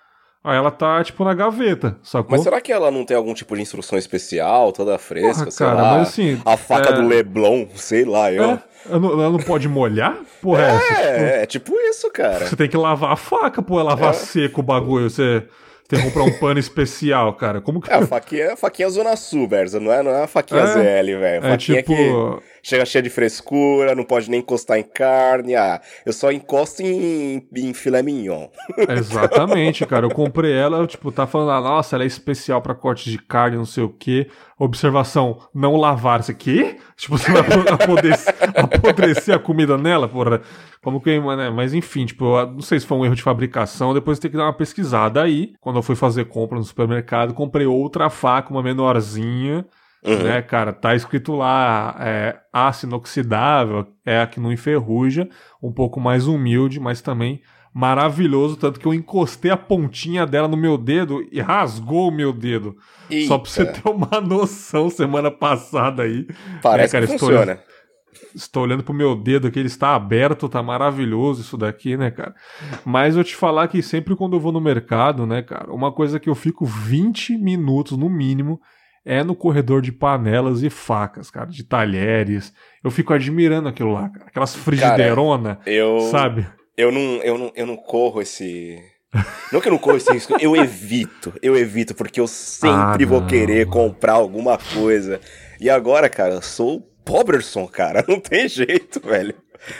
Aí 0.44 0.56
ela 0.56 0.72
tá, 0.72 1.04
tipo, 1.04 1.26
na 1.26 1.34
gaveta, 1.34 1.98
sacou? 2.02 2.32
Mas 2.32 2.42
será 2.44 2.62
que 2.62 2.72
ela 2.72 2.90
não 2.90 3.04
tem 3.04 3.18
algum 3.18 3.34
tipo 3.34 3.54
de 3.54 3.62
instrução 3.62 3.98
especial, 4.00 4.72
toda 4.72 4.98
fresca, 4.98 5.40
Porra, 5.40 5.52
sei 5.52 5.66
cara, 5.68 5.82
lá? 5.82 5.98
mas 5.98 6.08
assim, 6.08 6.42
A 6.46 6.56
faca 6.56 6.90
é- 6.90 6.94
do 6.94 7.06
Leblon, 7.06 7.68
sei 7.76 8.06
lá, 8.06 8.32
eu. 8.32 8.44
É, 8.52 8.60
ela 8.90 9.30
não, 9.30 9.40
pode 9.40 9.68
molhar? 9.68 10.16
Porra, 10.42 10.62
é, 10.62 10.70
essa? 10.70 10.86
Tipo, 10.86 11.02
É, 11.04 11.42
é 11.42 11.46
tipo 11.46 11.76
isso, 11.90 12.10
cara. 12.12 12.46
Você 12.48 12.56
tem 12.56 12.70
que 12.70 12.78
lavar 12.78 13.12
a 13.12 13.18
faca, 13.18 13.62
pô, 13.62 13.82
lavar 13.84 14.12
É. 14.12 14.14
seco 14.14 14.62
o 14.62 14.64
bagulho. 14.64 15.10
Você 15.10 15.46
tem 15.90 16.00
que 16.00 16.06
comprar 16.06 16.24
um 16.24 16.40
pano 16.40 16.60
especial, 16.62 17.34
cara. 17.34 17.60
Como 17.60 17.82
que. 17.82 17.92
É, 17.92 17.96
a 17.96 18.08
faquinha, 18.08 18.54
a 18.54 18.56
faquinha 18.56 18.90
Zona 18.90 19.18
Sul, 19.18 19.48
Berza, 19.50 19.82
não 19.82 19.92
é, 19.92 20.02
não 20.02 20.12
é 20.12 20.24
a 20.24 20.28
faquinha 20.28 20.62
É. 20.62 20.68
ZL, 20.68 21.20
velho. 21.20 21.46
É 21.46 21.58
tipo. 21.58 21.84
que 21.94 22.40
chega 22.68 22.86
cheia 22.86 23.02
de 23.02 23.10
frescura, 23.10 23.96
não 23.96 24.04
pode 24.04 24.30
nem 24.30 24.42
encostar 24.42 24.78
em 24.78 24.84
carne. 24.84 25.56
Ah, 25.56 25.80
eu 26.06 26.12
só 26.12 26.34
encosto 26.34 26.82
em, 26.82 27.48
em 27.56 27.74
filé 27.74 28.04
mignon. 28.04 28.48
Exatamente, 28.90 29.86
cara. 29.86 30.06
Eu 30.06 30.10
comprei 30.10 30.52
ela, 30.52 30.86
tipo, 30.86 31.10
tá 31.10 31.26
falando, 31.26 31.52
ah, 31.52 31.62
nossa, 31.62 31.96
ela 31.96 32.04
é 32.04 32.08
especial 32.08 32.62
pra 32.62 32.76
corte 32.76 33.10
de 33.10 33.18
carne, 33.18 33.56
não 33.56 33.64
sei 33.64 33.84
o 33.84 33.90
quê. 33.90 34.28
Observação, 34.60 35.40
não 35.56 35.78
lavar. 35.78 36.22
Você 36.22 36.34
quê? 36.34 36.78
Tipo, 36.98 37.16
você 37.16 37.32
vai 37.32 37.42
apodrecer, 37.72 38.36
apodrecer 38.58 39.36
a 39.36 39.40
comida 39.40 39.78
nela, 39.78 40.10
porra. 40.10 40.42
Como 40.82 41.00
que, 41.00 41.20
né? 41.20 41.50
Mas 41.52 41.76
enfim, 41.76 42.08
tipo, 42.08 42.26
eu 42.40 42.54
não 42.54 42.62
sei 42.62 42.80
se 42.80 42.88
foi 42.88 42.98
um 42.98 43.06
erro 43.06 43.16
de 43.16 43.22
fabricação, 43.22 43.94
depois 43.94 44.18
tem 44.18 44.32
que 44.32 44.36
dar 44.36 44.46
uma 44.46 44.54
pesquisada. 44.54 45.22
Aí, 45.22 45.54
quando 45.62 45.76
eu 45.76 45.84
fui 45.84 45.96
fazer 45.96 46.26
compra 46.26 46.58
no 46.58 46.64
supermercado, 46.64 47.36
comprei 47.36 47.68
outra 47.68 48.10
faca, 48.10 48.50
uma 48.50 48.64
menorzinha. 48.64 49.64
Uhum. 50.12 50.24
né, 50.24 50.42
cara? 50.42 50.72
Tá 50.72 50.96
escrito 50.96 51.36
lá, 51.36 51.96
é, 52.00 52.38
aço 52.52 52.86
inoxidável, 52.86 53.88
é 54.06 54.22
a 54.22 54.28
que 54.28 54.40
não 54.40 54.52
enferruja, 54.52 55.28
um 55.62 55.72
pouco 55.72 56.00
mais 56.00 56.28
humilde, 56.28 56.80
mas 56.80 57.02
também 57.02 57.42
maravilhoso, 57.74 58.58
tanto 58.58 58.80
que 58.80 58.88
eu 58.88 58.94
encostei 58.94 59.52
a 59.52 59.58
pontinha 59.58 60.26
dela 60.26 60.48
no 60.48 60.58
meu 60.58 60.80
dedo 60.80 61.28
e 61.32 61.40
rasgou 61.40 62.08
o 62.08 62.12
meu 62.12 62.34
dedo. 62.34 62.76
Só 63.28 63.38
pra 63.38 63.52
você 63.52 63.62
Eita, 63.62 63.74
ter 63.74 63.90
uma 63.90 64.20
noção, 64.22 64.90
semana 64.90 65.30
passada 65.30 66.02
aí. 66.02 66.26
Parece 66.64 66.96
É, 66.96 67.00
cara, 67.00 67.08
que 67.08 67.14
estou 67.14 67.30
funciona. 67.30 67.60
Estou 68.34 68.64
olhando 68.64 68.84
pro 68.84 68.96
meu 68.96 69.16
dedo 69.16 69.48
aqui, 69.48 69.60
ele 69.60 69.68
está 69.68 69.94
aberto, 69.94 70.50
tá 70.50 70.64
maravilhoso 70.64 71.42
isso 71.42 71.56
daqui, 71.56 71.96
né, 71.96 72.10
cara? 72.10 72.34
Mas 72.84 73.16
eu 73.16 73.24
te 73.24 73.36
falar 73.36 73.68
que 73.68 73.82
sempre 73.84 74.16
quando 74.16 74.36
eu 74.36 74.40
vou 74.40 74.52
no 74.52 74.60
mercado, 74.60 75.28
né, 75.28 75.44
cara, 75.44 75.72
uma 75.72 75.92
coisa 75.92 76.20
que 76.20 76.30
eu 76.30 76.36
fico 76.36 76.66
20 76.66 77.38
minutos 77.38 77.96
no 77.96 78.10
mínimo 78.10 78.60
é 79.10 79.24
no 79.24 79.34
corredor 79.34 79.82
de 79.82 79.92
panelas 79.92 80.62
e 80.64 80.70
facas, 80.70 81.32
cara, 81.32 81.48
de 81.50 81.64
talheres. 81.64 82.54
Eu 82.84 82.92
fico 82.92 83.14
admirando 83.14 83.70
aquilo 83.70 83.94
lá, 83.94 84.10
cara. 84.10 84.26
Aquelas 84.28 84.54
frigideirona, 84.56 85.60
Eu, 85.66 86.02
sabe? 86.12 86.46
eu, 86.76 86.92
não, 86.92 87.00
eu, 87.24 87.38
não, 87.38 87.52
eu 87.56 87.66
não 87.66 87.78
corro 87.78 88.22
esse. 88.22 88.78
Não 89.54 89.62
que 89.62 89.70
eu 89.70 89.72
não 89.72 89.80
corro 89.80 89.96
esse 89.96 90.12
risco, 90.12 90.36
eu 90.38 90.54
evito. 90.54 91.34
Eu 91.42 91.56
evito, 91.56 91.96
porque 91.96 92.20
eu 92.20 92.28
sempre 92.28 93.06
Ah, 93.06 93.08
vou 93.08 93.26
querer 93.26 93.66
comprar 93.68 94.14
alguma 94.14 94.58
coisa. 94.58 95.22
E 95.62 95.70
agora, 95.70 96.10
cara, 96.10 96.34
eu 96.34 96.42
sou 96.42 96.76
o 96.76 96.82
Poberson, 97.06 97.66
cara. 97.68 98.04
Não 98.06 98.20
tem 98.20 98.50
jeito, 98.50 99.00
velho. 99.00 99.34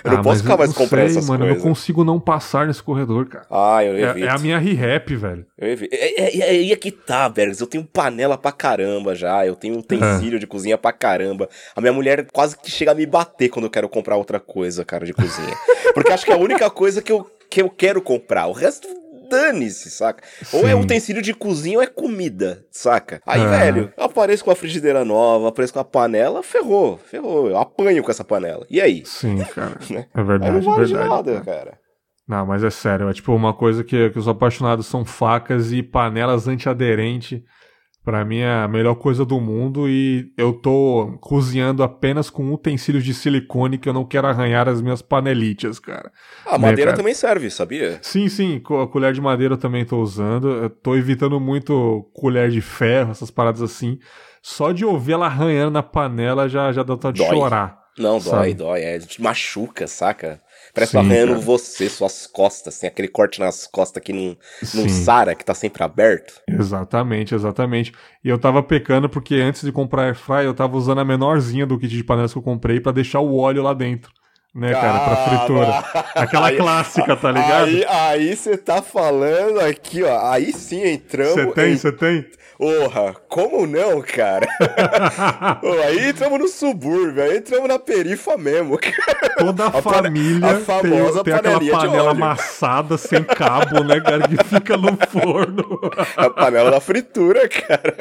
Eu 0.04 0.12
não 0.12 0.20
Ah, 0.20 0.24
posso 0.24 0.28
mas 0.36 0.42
ficar 0.42 0.58
mais 0.58 0.70
não 0.70 0.76
comprando 0.76 1.08
sei, 1.10 1.18
essas 1.18 1.30
mano, 1.30 1.44
Eu 1.44 1.48
coisas. 1.50 1.64
não 1.64 1.70
consigo 1.72 2.04
não 2.04 2.20
passar 2.20 2.68
nesse 2.68 2.82
corredor, 2.84 3.28
cara. 3.28 3.46
Ah, 3.50 3.84
eu 3.84 3.94
É, 3.96 4.10
evito. 4.12 4.28
é 4.28 4.30
a 4.30 4.38
minha 4.38 4.58
re-rap, 4.60 5.16
velho. 5.16 5.46
Eu 5.58 5.68
evito. 5.70 5.96
É, 5.96 6.22
é, 6.22 6.56
é 6.58 6.72
é 6.72 6.76
que 6.76 6.92
tá, 6.92 7.28
Bergs. 7.30 7.60
Eu 7.62 7.68
tenho 7.68 7.84
panela 7.84 8.38
pra 8.38 8.52
caramba 8.52 9.16
já. 9.16 9.46
Eu 9.46 9.56
tenho 9.56 9.78
utensílio 9.78 10.40
de 10.40 10.48
cozinha 10.48 10.78
pra 10.78 10.92
caramba. 10.92 11.48
A 11.76 11.82
minha 11.82 11.94
mulher 11.94 12.28
quase 12.32 12.58
que 12.58 12.70
chega 12.72 12.92
a 12.92 12.96
me 12.96 13.06
bater 13.06 13.50
quando 13.50 13.66
eu 13.66 13.72
quero 13.72 13.88
comprar 13.90 14.16
outra 14.18 14.40
coisa, 14.40 14.84
cara, 14.86 15.06
de 15.06 15.14
cozinha. 15.14 15.56
Porque 15.94 16.12
acho 16.12 16.26
que 16.26 16.32
é 16.32 16.36
a 16.36 16.40
única 16.40 16.70
coisa 16.70 17.02
que 17.02 17.12
eu, 17.12 17.30
que 17.50 17.62
eu 17.62 17.70
quero 17.70 18.02
comprar. 18.02 18.48
O 18.48 18.52
resto, 18.52 18.88
dane-se, 19.28 19.90
saca? 19.92 20.24
Ou 20.54 20.68
é 20.68 20.72
Sim. 20.74 20.80
utensílio 20.82 21.22
de 21.22 21.34
cozinha 21.34 21.78
ou 21.78 21.84
é 21.84 21.88
comida, 21.88 22.66
saca? 22.72 23.22
Aí, 23.26 23.42
Ah. 23.42 23.48
velho, 23.50 23.94
eu 23.98 24.04
apareço 24.04 24.44
com 24.44 24.52
a 24.52 24.56
frigideira 24.56 25.04
nova, 25.06 25.50
apareço 25.50 25.74
com 25.74 25.80
a 25.80 25.84
panela, 25.86 26.42
ferrou, 26.44 26.98
ferrou. 26.98 27.50
Eu 27.50 27.58
apanho 27.58 28.04
com 28.04 28.12
essa 28.12 28.24
panela. 28.24 28.66
E 28.70 28.80
aí? 28.82 29.04
Sim, 29.06 29.38
cara. 29.54 29.78
Né? 29.90 30.06
É 30.14 30.20
Aí 30.20 30.26
verdade, 30.26 30.52
não 30.54 30.62
vale 30.62 30.86
de 30.86 30.94
verdade. 30.94 31.10
nada, 31.16 31.32
cara. 31.42 31.46
cara. 31.46 31.80
Não, 32.28 32.46
mas 32.46 32.62
é 32.64 32.70
sério, 32.70 33.08
é 33.10 33.14
tipo 33.14 33.34
uma 33.34 33.54
coisa 33.54 33.84
que, 33.86 34.10
que 34.10 34.20
os 34.20 34.28
apaixonados 34.28 34.86
são 34.88 35.06
facas 35.06 35.72
e 35.72 35.82
panelas 35.82 36.46
antiaderente. 36.48 37.42
Pra 38.08 38.24
mim 38.24 38.38
é 38.38 38.50
a 38.50 38.70
melhor 38.70 38.96
coisa 38.96 39.26
do 39.26 39.38
mundo 39.38 39.90
e 39.90 40.32
eu 40.38 40.54
tô 40.54 41.18
cozinhando 41.20 41.84
apenas 41.84 42.30
com 42.30 42.54
utensílios 42.54 43.04
de 43.04 43.14
silicone 43.14 43.78
que 43.78 43.90
eu 43.90 43.92
não 43.92 44.06
quero 44.06 44.28
arranhar 44.28 44.70
as 44.70 44.82
minhas 44.82 45.02
panelitas, 45.02 45.78
cara. 45.78 46.10
A 46.46 46.54
Né, 46.58 46.70
madeira 46.70 46.92
cara? 46.92 46.98
também 46.98 47.14
serve, 47.14 47.50
sabia? 47.50 48.00
Sim, 48.02 48.30
sim, 48.30 48.62
a 48.82 48.88
colher 48.88 49.12
de 49.12 49.20
madeira 49.20 49.56
eu 49.56 49.58
também 49.58 49.84
tô 49.84 50.02
usando. 50.02 50.48
Eu 50.50 50.70
tô 50.70 50.96
evitando 50.96 51.38
muito 51.38 52.10
colher 52.14 52.50
de 52.50 52.62
ferro, 52.62 53.12
essas 53.12 53.30
paradas 53.30 53.62
assim. 53.62 54.00
Só 54.42 54.72
de 54.72 54.86
ouvir 54.86 55.12
ela 55.12 55.26
arranhando 55.26 55.72
na 55.72 55.84
panela 55.84 56.48
já, 56.48 56.72
já 56.72 56.84
dá 56.84 56.94
vontade 56.94 57.20
de 57.20 57.26
Dói. 57.28 57.36
chorar. 57.36 57.78
Não, 58.00 58.22
Sabe? 58.22 58.54
dói, 58.54 58.54
dói. 58.54 58.82
É, 58.84 59.00
machuca, 59.20 59.86
saca? 59.86 60.40
Parece 60.78 60.96
arranhando 60.96 61.42
você, 61.42 61.90
suas 61.90 62.28
costas. 62.28 62.78
Tem 62.78 62.88
aquele 62.88 63.08
corte 63.08 63.40
nas 63.40 63.66
costas 63.66 64.04
que 64.04 64.14
não, 64.14 64.38
não 64.76 64.88
sara, 64.88 65.34
que 65.34 65.44
tá 65.44 65.56
sempre 65.56 65.84
aberto. 65.84 66.40
Exatamente, 66.48 67.34
exatamente. 67.34 67.92
E 68.24 68.30
eu 68.30 68.38
tava 68.38 68.62
pecando 68.62 69.10
porque 69.10 69.36
antes 69.36 69.64
de 69.64 69.72
comprar 69.72 70.04
air 70.04 70.16
fry 70.16 70.46
eu 70.46 70.54
tava 70.54 70.78
usando 70.78 71.00
a 71.00 71.06
menorzinha 71.06 71.66
do 71.66 71.80
kit 71.80 71.96
de 71.96 72.04
panelas 72.04 72.32
que 72.32 72.38
eu 72.38 72.44
comprei 72.44 72.80
pra 72.80 72.92
deixar 72.92 73.22
o 73.22 73.36
óleo 73.38 73.64
lá 73.64 73.74
dentro, 73.74 74.12
né, 74.56 74.72
cara, 74.74 75.00
pra 75.00 75.16
fritura. 75.18 75.84
Aquela 76.16 76.48
Aí- 76.48 76.58
clássica, 76.58 77.16
tá 77.16 77.32
ligado? 77.32 77.70
Aí 77.90 78.36
você 78.36 78.58
tá 78.58 78.82
falando 78.82 79.60
aqui, 79.60 80.04
ó. 80.04 80.32
Aí 80.32 80.52
sim 80.54 80.84
entramos. 80.84 81.34
Você 81.34 81.46
tem, 81.48 81.74
em- 81.74 81.78
você 81.78 81.92
tem? 81.92 82.26
Porra, 82.58 83.14
como 83.30 83.68
não, 83.68 84.02
cara? 84.02 84.48
Aí 85.86 86.10
entramos 86.10 86.40
no 86.40 86.48
subúrbio, 86.48 87.22
aí 87.22 87.38
entramos 87.38 87.68
na 87.68 87.78
perifa 87.78 88.36
mesmo. 88.36 88.80
cara. 88.80 89.30
Toda 89.38 89.68
a, 89.68 89.80
família 89.80 90.48
a 90.50 90.54
tem, 90.56 90.64
famosa 90.64 91.24
tem 91.24 91.34
aquela 91.36 91.60
panela 91.60 92.12
amassada 92.12 92.98
sem 92.98 93.24
cabo, 93.24 93.84
né, 93.84 94.02
cara, 94.02 94.28
que 94.28 94.44
fica 94.44 94.76
no 94.76 94.98
forno. 95.08 95.80
A 96.16 96.32
panela 96.32 96.72
da 96.72 96.82
fritura, 96.82 97.48
cara. 97.48 97.96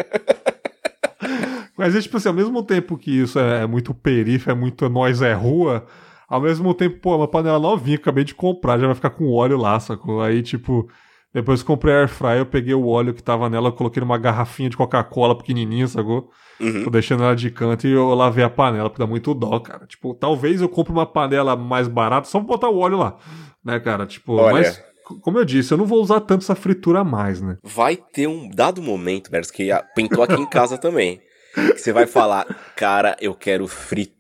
Mas 1.77 1.95
é 1.95 2.01
tipo 2.01 2.17
assim, 2.17 2.29
ao 2.29 2.35
mesmo 2.35 2.63
tempo 2.63 2.97
que 2.97 3.11
isso 3.11 3.39
é 3.39 3.67
muito 3.67 3.93
perifa, 3.93 4.53
é 4.53 4.55
muito 4.55 4.89
nós 4.89 5.21
é 5.21 5.35
rua, 5.35 5.85
ao 6.29 6.41
mesmo 6.41 6.75
tempo, 6.75 6.99
pô, 7.01 7.15
é 7.15 7.17
uma 7.17 7.29
panela 7.29 7.59
novinha, 7.59 7.97
acabei 7.97 8.25
de 8.25 8.35
comprar, 8.35 8.79
já 8.79 8.87
vai 8.87 8.95
ficar 8.95 9.11
com 9.11 9.31
óleo 9.33 9.57
lá, 9.57 9.79
sacou? 9.79 10.21
Aí, 10.21 10.43
tipo, 10.43 10.89
depois 11.33 11.61
que 11.61 11.67
comprei 11.67 11.95
a 11.95 11.99
air 11.99 12.09
fryer, 12.09 12.39
eu 12.39 12.47
peguei 12.47 12.75
o 12.75 12.87
óleo 12.87 13.13
que 13.13 13.23
tava 13.23 13.51
nela, 13.51 13.71
coloquei 13.71 14.01
numa 14.01 14.19
garrafinha 14.19 14.71
de 14.71 14.77
Coca-Cola 14.77 15.37
pequenininha, 15.37 15.87
sacou? 15.87 16.31
Uhum. 16.59 16.85
Tô 16.85 16.91
deixando 16.91 17.23
ela 17.23 17.37
de 17.37 17.51
canto 17.51 17.87
e 17.87 17.93
eu 17.93 18.15
lavei 18.15 18.43
a 18.43 18.51
panela, 18.51 18.89
porque 18.89 19.03
dá 19.03 19.07
muito 19.07 19.35
dó, 19.35 19.61
cara. 19.61 19.87
Tipo, 19.87 20.15
talvez 20.15 20.61
eu 20.61 20.69
compre 20.69 20.93
uma 20.93 21.07
panela 21.07 21.55
mais 21.55 21.89
barata 21.89 22.27
só 22.27 22.39
pra 22.39 22.49
botar 22.49 22.71
o 22.71 22.79
óleo 22.79 22.97
lá, 22.97 23.19
né, 23.65 23.79
cara? 23.79 24.07
Tipo, 24.07 24.37
Olha. 24.37 24.55
mas, 24.55 24.83
como 25.23 25.39
eu 25.39 25.45
disse, 25.45 25.75
eu 25.75 25.79
não 25.79 25.85
vou 25.85 26.01
usar 26.01 26.21
tanto 26.21 26.43
essa 26.43 26.55
fritura 26.55 27.05
mais, 27.05 27.41
né? 27.41 27.59
vai 27.63 27.97
ter 27.97 28.27
um 28.27 28.49
dado 28.49 28.81
momento, 28.81 29.31
Bergs, 29.31 29.53
que 29.53 29.69
pintou 29.95 30.25
aqui 30.25 30.41
em 30.41 30.49
casa 30.49 30.79
também. 30.79 31.21
Que 31.55 31.79
você 31.79 31.93
vai 31.93 32.07
falar, 32.07 32.47
cara, 32.75 33.17
eu 33.21 33.35
quero 33.35 33.67
fritura. 33.69 34.16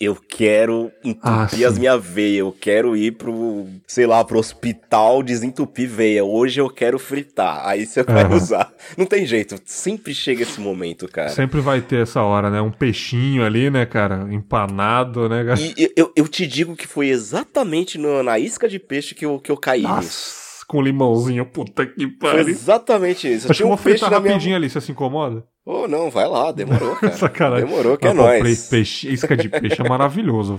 Eu 0.00 0.16
quero 0.16 0.90
Ah, 1.22 1.44
entupir 1.44 1.64
as 1.64 1.74
sim. 1.74 1.78
minhas 1.80 2.04
veias. 2.04 2.40
Eu 2.40 2.50
quero 2.60 2.96
ir 2.96 3.12
pro, 3.12 3.68
sei 3.86 4.04
lá, 4.04 4.24
pro 4.24 4.36
hospital 4.36 5.22
desentupir 5.22 5.88
veia. 5.88 6.24
Hoje 6.24 6.60
eu 6.60 6.68
quero 6.68 6.98
fritar. 6.98 7.64
Aí 7.64 7.86
você 7.86 8.02
vai 8.02 8.26
usar. 8.34 8.72
Não 8.96 9.06
tem 9.06 9.24
jeito. 9.24 9.60
Sempre 9.64 10.12
chega 10.12 10.42
esse 10.42 10.60
momento, 10.60 11.06
cara. 11.06 11.28
Sempre 11.28 11.60
vai 11.60 11.80
ter 11.80 12.02
essa 12.02 12.20
hora, 12.20 12.50
né? 12.50 12.60
Um 12.60 12.72
peixinho 12.72 13.44
ali, 13.44 13.70
né, 13.70 13.86
cara? 13.86 14.26
Empanado, 14.28 15.28
né, 15.28 15.44
cara? 15.44 15.60
E 15.60 15.92
eu, 15.96 16.12
eu 16.16 16.26
te 16.26 16.48
digo 16.48 16.74
que 16.74 16.88
foi 16.88 17.08
exatamente 17.08 17.96
na 17.96 18.40
isca 18.40 18.68
de 18.68 18.80
peixe 18.80 19.14
que 19.14 19.24
eu, 19.24 19.38
que 19.38 19.52
eu 19.52 19.56
caí. 19.56 19.86
nisso. 19.86 20.41
Com 20.72 20.80
limãozinho. 20.80 21.44
Puta 21.44 21.84
que 21.84 22.06
pariu. 22.06 22.48
Exatamente 22.48 23.30
isso. 23.30 23.46
Acho 23.50 23.58
que 23.58 23.62
eu 23.62 23.68
vou 23.68 23.76
fritar 23.76 24.10
rapidinho 24.10 24.40
minha... 24.40 24.56
ali, 24.56 24.70
você 24.70 24.80
se 24.80 24.90
incomoda? 24.90 25.44
Ô, 25.66 25.82
oh, 25.82 25.86
não, 25.86 26.08
vai 26.08 26.26
lá, 26.26 26.50
demorou, 26.50 26.96
cara. 26.96 27.12
Sacanagem. 27.12 27.66
Demorou, 27.66 27.98
que 27.98 28.06
é 28.06 28.08
ah, 28.08 28.12
é 28.12 28.14
nóis. 28.14 28.68
Peixe, 28.68 29.12
isca 29.12 29.36
de 29.36 29.50
peixe 29.50 29.82
é 29.82 29.86
maravilhoso. 29.86 30.58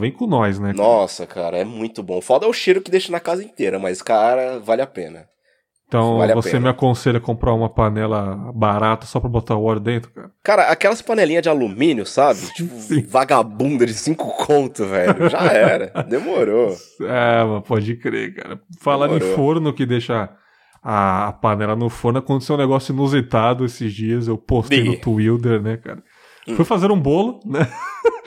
Vem 0.00 0.12
com 0.12 0.26
nós, 0.26 0.58
né? 0.58 0.72
Nossa, 0.72 1.26
cara, 1.26 1.58
é 1.58 1.64
muito 1.64 2.02
bom. 2.02 2.22
Foda 2.22 2.46
é 2.46 2.48
o 2.48 2.54
cheiro 2.54 2.80
que 2.80 2.90
deixa 2.90 3.12
na 3.12 3.20
casa 3.20 3.44
inteira, 3.44 3.78
mas, 3.78 4.00
cara, 4.00 4.58
vale 4.58 4.80
a 4.80 4.86
pena. 4.86 5.28
Então 5.90 6.18
vale 6.18 6.34
você 6.34 6.56
me 6.60 6.68
aconselha 6.68 7.18
a 7.18 7.20
comprar 7.20 7.52
uma 7.52 7.68
panela 7.68 8.52
barata 8.54 9.06
só 9.06 9.18
pra 9.18 9.28
botar 9.28 9.56
o 9.56 9.64
óleo 9.64 9.80
dentro, 9.80 10.12
cara? 10.12 10.30
Cara, 10.40 10.62
aquelas 10.68 11.02
panelinhas 11.02 11.42
de 11.42 11.48
alumínio, 11.48 12.06
sabe? 12.06 12.38
Tipo, 12.54 12.72
Sim. 12.76 13.02
vagabunda 13.02 13.84
de 13.84 13.92
cinco 13.92 14.28
conto, 14.36 14.86
velho. 14.86 15.28
Já 15.28 15.40
era. 15.40 16.04
Demorou. 16.04 16.76
É, 17.02 17.42
mas 17.44 17.66
pode 17.66 17.96
crer, 17.96 18.34
cara. 18.34 18.60
Falar 18.80 19.10
em 19.10 19.20
forno 19.20 19.72
que 19.72 19.84
deixa 19.84 20.30
a, 20.82 21.32
panela 21.40 21.74
no 21.74 21.88
forno, 21.88 22.18
aconteceu 22.18 22.54
um 22.54 22.58
negócio 22.58 22.92
inusitado 22.92 23.64
esses 23.64 23.92
dias. 23.92 24.28
Eu 24.28 24.38
postei 24.38 24.84
no 24.84 24.96
Twitter, 24.96 25.60
né, 25.60 25.76
cara? 25.76 26.02
Hum. 26.46 26.54
Fui 26.54 26.64
fazer 26.64 26.92
um 26.92 27.00
bolo, 27.00 27.40
né? 27.44 27.66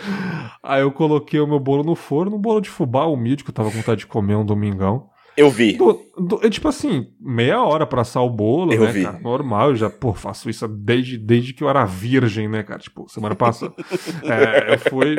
Aí 0.61 0.81
eu 0.81 0.91
coloquei 0.91 1.39
o 1.39 1.47
meu 1.47 1.59
bolo 1.59 1.83
no 1.83 1.95
forno, 1.95 2.35
um 2.35 2.41
bolo 2.41 2.59
de 2.59 2.69
fubá 2.69 3.05
humilde, 3.05 3.43
que 3.43 3.51
eu 3.51 3.53
tava 3.53 3.69
com 3.69 3.77
vontade 3.77 3.99
de 3.99 4.07
comer 4.07 4.35
um 4.35 4.45
domingão. 4.45 5.07
Eu 5.35 5.49
vi. 5.49 5.73
Do, 5.73 5.99
do, 6.17 6.39
é 6.45 6.49
tipo 6.49 6.67
assim, 6.67 7.07
meia 7.19 7.61
hora 7.61 7.85
pra 7.87 8.01
assar 8.01 8.23
o 8.23 8.29
bolo, 8.29 8.73
eu 8.73 8.81
né, 8.81 8.91
vi. 8.91 9.03
cara? 9.03 9.19
Normal, 9.19 9.69
eu 9.69 9.75
já, 9.75 9.89
pô, 9.89 10.13
faço 10.13 10.49
isso 10.49 10.67
desde, 10.67 11.17
desde 11.17 11.53
que 11.53 11.63
eu 11.63 11.69
era 11.69 11.85
virgem, 11.85 12.47
né, 12.47 12.63
cara? 12.63 12.79
Tipo, 12.79 13.09
semana 13.09 13.35
passada. 13.35 13.73
é, 14.23 14.73
eu 14.73 14.79
fui 14.79 15.17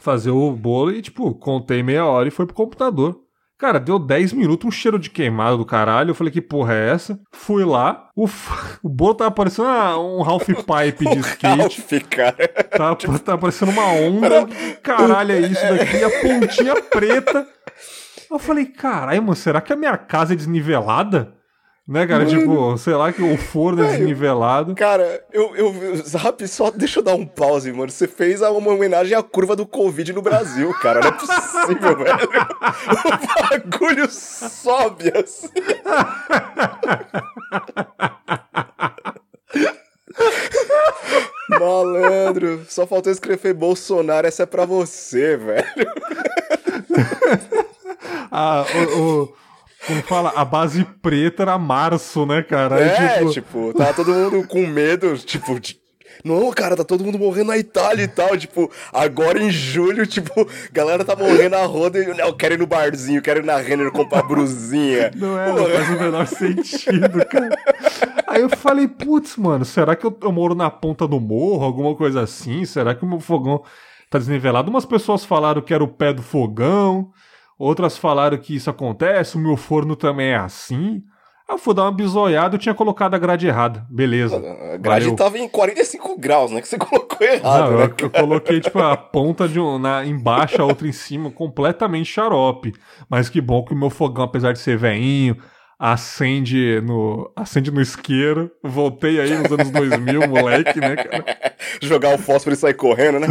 fazer 0.00 0.30
o 0.30 0.50
bolo 0.52 0.92
e, 0.92 1.02
tipo, 1.02 1.34
contei 1.34 1.82
meia 1.82 2.04
hora 2.04 2.28
e 2.28 2.32
foi 2.32 2.46
pro 2.46 2.54
computador. 2.54 3.20
Cara, 3.58 3.80
deu 3.80 3.98
10 3.98 4.34
minutos, 4.34 4.68
um 4.68 4.70
cheiro 4.70 5.00
de 5.00 5.10
queimado 5.10 5.56
do 5.56 5.64
caralho. 5.64 6.10
Eu 6.10 6.14
falei, 6.14 6.32
que 6.32 6.40
porra 6.40 6.74
é 6.74 6.90
essa? 6.90 7.18
Fui 7.32 7.64
lá, 7.64 8.08
o, 8.14 8.26
o 8.84 8.88
bolo 8.88 9.14
tava 9.14 9.32
parecendo 9.32 9.68
um 9.68 10.22
half 10.22 10.46
pipe 10.46 11.04
de 11.04 11.18
skate. 11.18 11.60
Half, 11.60 12.08
cara. 12.08 12.48
Tava, 12.70 13.18
tava 13.18 13.38
parecendo 13.38 13.72
uma 13.72 13.86
onda. 13.86 14.46
Caralho, 14.80 15.32
é 15.32 15.40
isso 15.40 15.60
daqui. 15.60 16.04
A 16.04 16.10
pontinha 16.20 16.82
preta 16.82 17.46
eu 18.30 18.38
falei, 18.38 18.66
caralho, 18.66 19.22
mano, 19.22 19.36
será 19.36 19.60
que 19.60 19.72
a 19.72 19.76
minha 19.76 19.96
casa 19.96 20.32
é 20.32 20.36
desnivelada? 20.36 21.34
Né, 21.88 22.06
cara? 22.06 22.26
Mano, 22.26 22.38
tipo, 22.38 22.76
sei 22.76 22.92
lá 22.92 23.10
que 23.10 23.22
o 23.22 23.38
forno 23.38 23.82
é 23.82 23.88
desnivelado. 23.88 24.74
Cara, 24.74 25.24
eu, 25.32 25.56
eu. 25.56 25.96
Zap, 26.06 26.46
só 26.46 26.70
deixa 26.70 26.98
eu 26.98 27.02
dar 27.02 27.14
um 27.14 27.24
pause, 27.24 27.72
mano. 27.72 27.90
Você 27.90 28.06
fez 28.06 28.42
uma 28.42 28.70
homenagem 28.70 29.16
à 29.16 29.22
curva 29.22 29.56
do 29.56 29.64
Covid 29.64 30.12
no 30.12 30.20
Brasil, 30.20 30.70
cara. 30.82 31.00
Não 31.00 31.08
é 31.08 31.12
possível, 31.12 31.96
velho. 31.96 32.28
O 32.98 33.48
bagulho 33.48 34.06
sobe 34.10 35.10
assim. 35.16 35.48
Malandro, 41.58 42.66
só 42.68 42.86
faltou 42.86 43.10
escrever 43.10 43.54
Bolsonaro, 43.54 44.26
essa 44.26 44.42
é 44.42 44.46
pra 44.46 44.66
você, 44.66 45.38
velho 45.38 45.64
a, 48.38 48.64
o, 48.96 49.22
o, 49.22 49.34
como 49.86 50.02
fala, 50.02 50.32
a 50.36 50.44
base 50.44 50.84
preta 51.02 51.42
era 51.42 51.58
março, 51.58 52.24
né, 52.24 52.42
cara? 52.42 52.80
É, 52.80 53.18
tipo... 53.18 53.30
tipo, 53.30 53.74
tava 53.74 53.94
todo 53.94 54.12
mundo 54.12 54.46
com 54.46 54.66
medo, 54.66 55.16
tipo, 55.18 55.58
de... 55.58 55.76
Não, 56.24 56.50
cara, 56.50 56.76
tá 56.76 56.84
todo 56.84 57.04
mundo 57.04 57.18
morrendo 57.18 57.48
na 57.48 57.58
Itália 57.58 58.02
e 58.02 58.08
tal. 58.08 58.36
Tipo, 58.36 58.70
agora 58.92 59.40
em 59.40 59.50
julho, 59.50 60.04
tipo, 60.04 60.48
galera 60.72 61.04
tá 61.04 61.14
morrendo 61.14 61.50
na 61.50 61.64
roda 61.64 61.98
e 61.98 62.18
eu 62.18 62.34
quero 62.34 62.54
ir 62.54 62.58
no 62.58 62.66
barzinho, 62.66 63.22
quero 63.22 63.40
ir 63.40 63.44
na 63.44 63.56
Renner 63.56 63.92
comprar 63.92 64.22
brusinha. 64.24 65.12
Não 65.14 65.38
é, 65.40 65.52
não 65.52 65.64
faz 65.64 65.88
o 65.88 65.92
menor 65.92 66.26
sentido, 66.26 67.24
cara. 67.24 67.56
Aí 68.26 68.42
eu 68.42 68.50
falei, 68.50 68.88
putz, 68.88 69.36
mano, 69.36 69.64
será 69.64 69.94
que 69.94 70.04
eu, 70.04 70.16
eu 70.20 70.32
moro 70.32 70.56
na 70.56 70.70
ponta 70.70 71.06
do 71.06 71.20
morro, 71.20 71.64
alguma 71.64 71.94
coisa 71.94 72.22
assim? 72.22 72.64
Será 72.64 72.96
que 72.96 73.04
o 73.04 73.08
meu 73.08 73.20
fogão 73.20 73.62
tá 74.10 74.18
desnivelado? 74.18 74.70
Umas 74.70 74.84
pessoas 74.84 75.24
falaram 75.24 75.62
que 75.62 75.72
era 75.72 75.84
o 75.84 75.88
pé 75.88 76.12
do 76.12 76.22
fogão. 76.22 77.12
Outras 77.58 77.98
falaram 77.98 78.38
que 78.38 78.54
isso 78.54 78.70
acontece, 78.70 79.36
o 79.36 79.40
meu 79.40 79.56
forno 79.56 79.96
também 79.96 80.28
é 80.28 80.36
assim. 80.36 81.02
Eu 81.48 81.56
fui 81.56 81.72
dar 81.72 81.84
uma 81.84 81.92
bisoiada, 81.92 82.56
eu 82.56 82.58
tinha 82.58 82.74
colocado 82.74 83.14
a 83.14 83.18
grade 83.18 83.46
errada. 83.46 83.86
Beleza. 83.88 84.36
A 84.36 84.76
grade 84.76 85.06
valeu. 85.06 85.16
tava 85.16 85.38
em 85.38 85.48
45 85.48 86.18
graus, 86.18 86.50
né? 86.50 86.60
Que 86.60 86.68
você 86.68 86.76
colocou 86.76 87.26
errado, 87.26 87.70
Não, 87.70 87.78
né? 87.78 87.84
Eu, 87.84 87.96
eu, 88.00 88.10
coloquei, 88.10 88.60
tipo, 88.60 88.78
a 88.78 88.94
ponta 88.94 89.48
de 89.48 89.58
um, 89.58 89.78
na, 89.78 90.04
embaixo, 90.04 90.60
a 90.60 90.66
outra 90.66 90.86
em 90.86 90.92
cima, 90.92 91.30
completamente 91.30 92.12
xarope. 92.12 92.74
Mas 93.08 93.30
que 93.30 93.40
bom 93.40 93.64
que 93.64 93.72
o 93.72 93.76
meu 93.76 93.88
fogão, 93.88 94.24
apesar 94.24 94.52
de 94.52 94.58
ser 94.58 94.76
veinho, 94.76 95.38
acende 95.78 96.80
no, 96.80 97.30
acende 97.36 97.70
no 97.70 97.80
isqueiro. 97.80 98.50
Voltei 98.62 99.20
aí 99.20 99.32
nos 99.38 99.52
anos 99.52 99.70
2000, 99.70 100.26
moleque, 100.26 100.80
né, 100.80 100.96
cara? 100.96 101.24
Jogar 101.80 102.14
o 102.14 102.18
fósforo 102.18 102.54
e 102.54 102.58
sair 102.58 102.74
correndo, 102.74 103.20
né? 103.20 103.28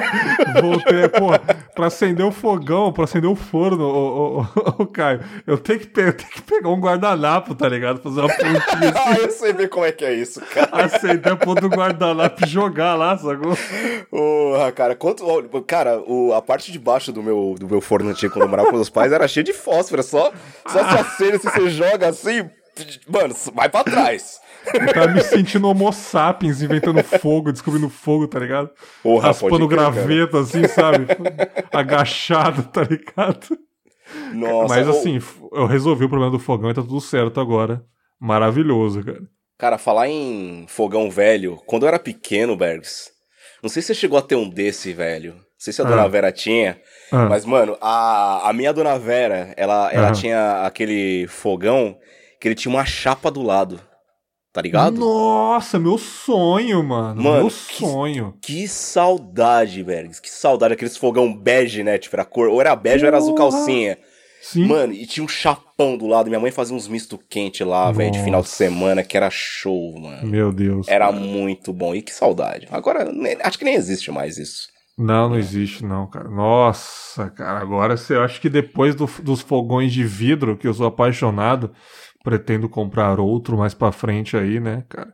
Voltei, 0.60 1.08
pô, 1.08 1.28
pra 1.74 1.88
acender 1.88 2.24
o 2.24 2.32
fogão, 2.32 2.92
pra 2.92 3.04
acender 3.04 3.28
o 3.28 3.36
forno, 3.36 3.84
ô, 3.84 4.38
ô, 4.38 4.40
ô, 4.40 4.82
ô 4.82 4.86
Caio, 4.86 5.20
eu 5.46 5.58
tenho, 5.58 5.80
que 5.80 6.00
eu 6.00 6.12
tenho 6.12 6.30
que 6.30 6.42
pegar 6.42 6.70
um 6.70 6.80
guardanapo, 6.80 7.54
tá 7.54 7.68
ligado? 7.68 8.00
Fazer 8.00 8.20
uma 8.20 8.28
pontinha 8.28 8.58
assim. 8.88 8.92
ah, 8.96 9.16
eu 9.20 9.30
sei 9.30 9.52
ver 9.52 9.68
como 9.68 9.84
é 9.84 9.92
que 9.92 10.04
é 10.04 10.14
isso, 10.14 10.40
cara. 10.40 10.84
Acender 10.84 11.32
a 11.32 11.36
ponta 11.36 11.60
do 11.60 11.68
guardanapo 11.68 12.44
e 12.44 12.48
jogar 12.48 12.94
lá, 12.94 13.18
sacou? 13.18 13.56
Porra, 14.10 14.72
cara, 14.72 14.94
quanto. 14.94 15.22
Cara, 15.66 16.00
o, 16.06 16.32
a 16.32 16.40
parte 16.40 16.72
de 16.72 16.78
baixo 16.78 17.12
do 17.12 17.22
meu, 17.22 17.54
do 17.58 17.68
meu 17.68 17.80
forno 17.80 18.08
antigo, 18.08 18.32
quando 18.32 18.44
eu 18.44 18.48
morava 18.48 18.68
com 18.70 18.76
meus 18.76 18.90
pais, 18.90 19.12
era 19.12 19.28
cheio 19.28 19.44
de 19.44 19.52
fósforo, 19.52 20.02
só, 20.02 20.32
só 20.66 20.78
se 20.78 20.98
acende 20.98 21.38
se 21.38 21.50
você 21.50 21.70
joga 21.90 22.08
assim, 22.08 22.48
mano, 23.08 23.34
vai 23.54 23.68
pra 23.68 23.84
trás. 23.84 24.40
Eu 24.72 24.92
tava 24.92 25.08
me 25.08 25.22
sentindo 25.22 25.68
homo 25.68 25.92
sapiens, 25.92 26.62
inventando 26.62 27.02
fogo, 27.02 27.52
descobrindo 27.52 27.88
fogo, 27.88 28.28
tá 28.28 28.38
ligado? 28.38 28.70
Porra, 29.02 29.28
Raspando 29.28 29.66
graveta, 29.66 30.40
assim, 30.40 30.66
sabe? 30.68 31.06
Agachado, 31.72 32.62
tá 32.64 32.82
ligado? 32.82 33.58
Nossa, 34.32 34.74
Mas 34.74 34.88
assim, 34.88 35.18
eu 35.52 35.66
resolvi 35.66 36.04
o 36.04 36.08
problema 36.08 36.30
do 36.30 36.38
fogão 36.38 36.70
e 36.70 36.74
tá 36.74 36.82
tudo 36.82 37.00
certo 37.00 37.40
agora. 37.40 37.84
Maravilhoso, 38.20 39.02
cara. 39.02 39.22
Cara, 39.58 39.78
falar 39.78 40.08
em 40.08 40.66
fogão 40.68 41.10
velho, 41.10 41.56
quando 41.66 41.82
eu 41.82 41.88
era 41.88 41.98
pequeno, 41.98 42.56
Bergs, 42.56 43.10
não 43.62 43.70
sei 43.70 43.80
se 43.80 43.88
você 43.88 43.94
chegou 43.94 44.18
a 44.18 44.22
ter 44.22 44.34
um 44.36 44.48
desse, 44.48 44.92
velho. 44.92 45.34
Não 45.34 45.42
sei 45.56 45.72
se 45.72 45.80
a 45.80 45.84
dona 45.84 46.02
ah. 46.02 46.08
Vera 46.08 46.32
tinha. 46.32 46.80
Ah. 47.10 47.26
Mas, 47.28 47.44
mano, 47.44 47.76
a, 47.80 48.48
a 48.48 48.52
minha 48.52 48.72
dona 48.72 48.98
Vera, 48.98 49.52
ela, 49.56 49.90
ela 49.92 50.08
ah. 50.08 50.12
tinha 50.12 50.62
aquele 50.64 51.26
fogão 51.28 51.98
que 52.40 52.48
ele 52.48 52.54
tinha 52.54 52.72
uma 52.72 52.84
chapa 52.84 53.30
do 53.30 53.42
lado. 53.42 53.80
Tá 54.52 54.60
ligado? 54.60 54.98
Nossa, 54.98 55.78
meu 55.78 55.96
sonho, 55.96 56.82
mano. 56.82 57.22
mano 57.22 57.38
meu 57.38 57.50
sonho. 57.50 58.34
Que, 58.42 58.60
que 58.60 58.68
saudade, 58.68 59.82
velho. 59.82 60.10
Que 60.10 60.28
saudade. 60.28 60.74
Aqueles 60.74 60.96
fogão 60.96 61.32
bege, 61.34 61.82
né? 61.82 61.96
Tipo, 61.96 62.16
era 62.16 62.24
cor. 62.24 62.48
Ou 62.48 62.60
era 62.60 62.76
bege 62.76 62.98
Porra. 62.98 63.06
ou 63.06 63.08
era 63.08 63.16
azul 63.16 63.34
calcinha. 63.34 63.96
Sim. 64.42 64.66
Mano, 64.66 64.92
e 64.92 65.06
tinha 65.06 65.24
um 65.24 65.28
chapão 65.28 65.96
do 65.96 66.06
lado. 66.06 66.28
Minha 66.28 66.40
mãe 66.40 66.50
fazia 66.50 66.76
uns 66.76 66.86
misto 66.86 67.16
quente 67.16 67.64
lá, 67.64 67.90
velho, 67.92 68.10
de 68.10 68.22
final 68.22 68.42
de 68.42 68.48
semana, 68.48 69.02
que 69.02 69.16
era 69.16 69.30
show, 69.30 69.98
mano. 69.98 70.26
Meu 70.26 70.52
Deus. 70.52 70.86
Era 70.88 71.10
muito 71.12 71.72
bom. 71.72 71.94
E 71.94 72.02
que 72.02 72.12
saudade. 72.12 72.66
Agora, 72.70 73.10
acho 73.44 73.58
que 73.58 73.64
nem 73.64 73.74
existe 73.74 74.10
mais 74.10 74.36
isso. 74.36 74.66
Não, 75.02 75.30
não 75.30 75.36
existe, 75.36 75.84
não, 75.84 76.06
cara. 76.06 76.28
Nossa, 76.28 77.30
cara. 77.30 77.60
Agora 77.60 77.96
você 77.96 78.14
acha 78.14 78.40
que 78.40 78.48
depois 78.48 78.94
do, 78.94 79.06
dos 79.22 79.40
fogões 79.40 79.92
de 79.92 80.04
vidro, 80.04 80.56
que 80.56 80.66
eu 80.66 80.74
sou 80.74 80.86
apaixonado 80.86 81.72
pretendo 82.22 82.68
comprar 82.68 83.18
outro 83.18 83.56
mais 83.56 83.74
para 83.74 83.92
frente 83.92 84.36
aí, 84.36 84.60
né, 84.60 84.84
cara? 84.88 85.12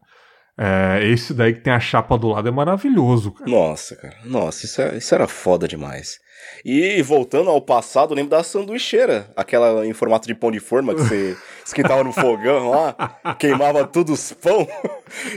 É, 0.61 1.01
esse 1.05 1.33
daí 1.33 1.55
que 1.55 1.61
tem 1.61 1.73
a 1.73 1.79
chapa 1.79 2.19
do 2.19 2.29
lado 2.29 2.49
é 2.49 2.51
maravilhoso, 2.51 3.31
cara. 3.31 3.49
Nossa, 3.49 3.95
cara. 3.95 4.17
Nossa, 4.25 4.67
isso, 4.67 4.83
é, 4.83 4.97
isso 4.97 5.15
era 5.15 5.29
foda 5.29 5.69
demais. 5.69 6.19
E 6.65 7.01
voltando 7.03 7.49
ao 7.49 7.63
passado, 7.63 8.15
lembro 8.15 8.31
da 8.31 8.43
sanduicheira, 8.43 9.31
aquela 9.37 9.87
em 9.87 9.93
formato 9.93 10.27
de 10.27 10.35
pão 10.35 10.51
de 10.51 10.59
forma 10.59 10.95
que 10.95 11.01
você 11.01 11.37
esquentava 11.69 12.03
no 12.03 12.13
fogão 12.13 12.71
lá, 12.71 12.95
queimava 13.39 13.87
tudo 13.87 14.13
os 14.13 14.33
pão. 14.33 14.67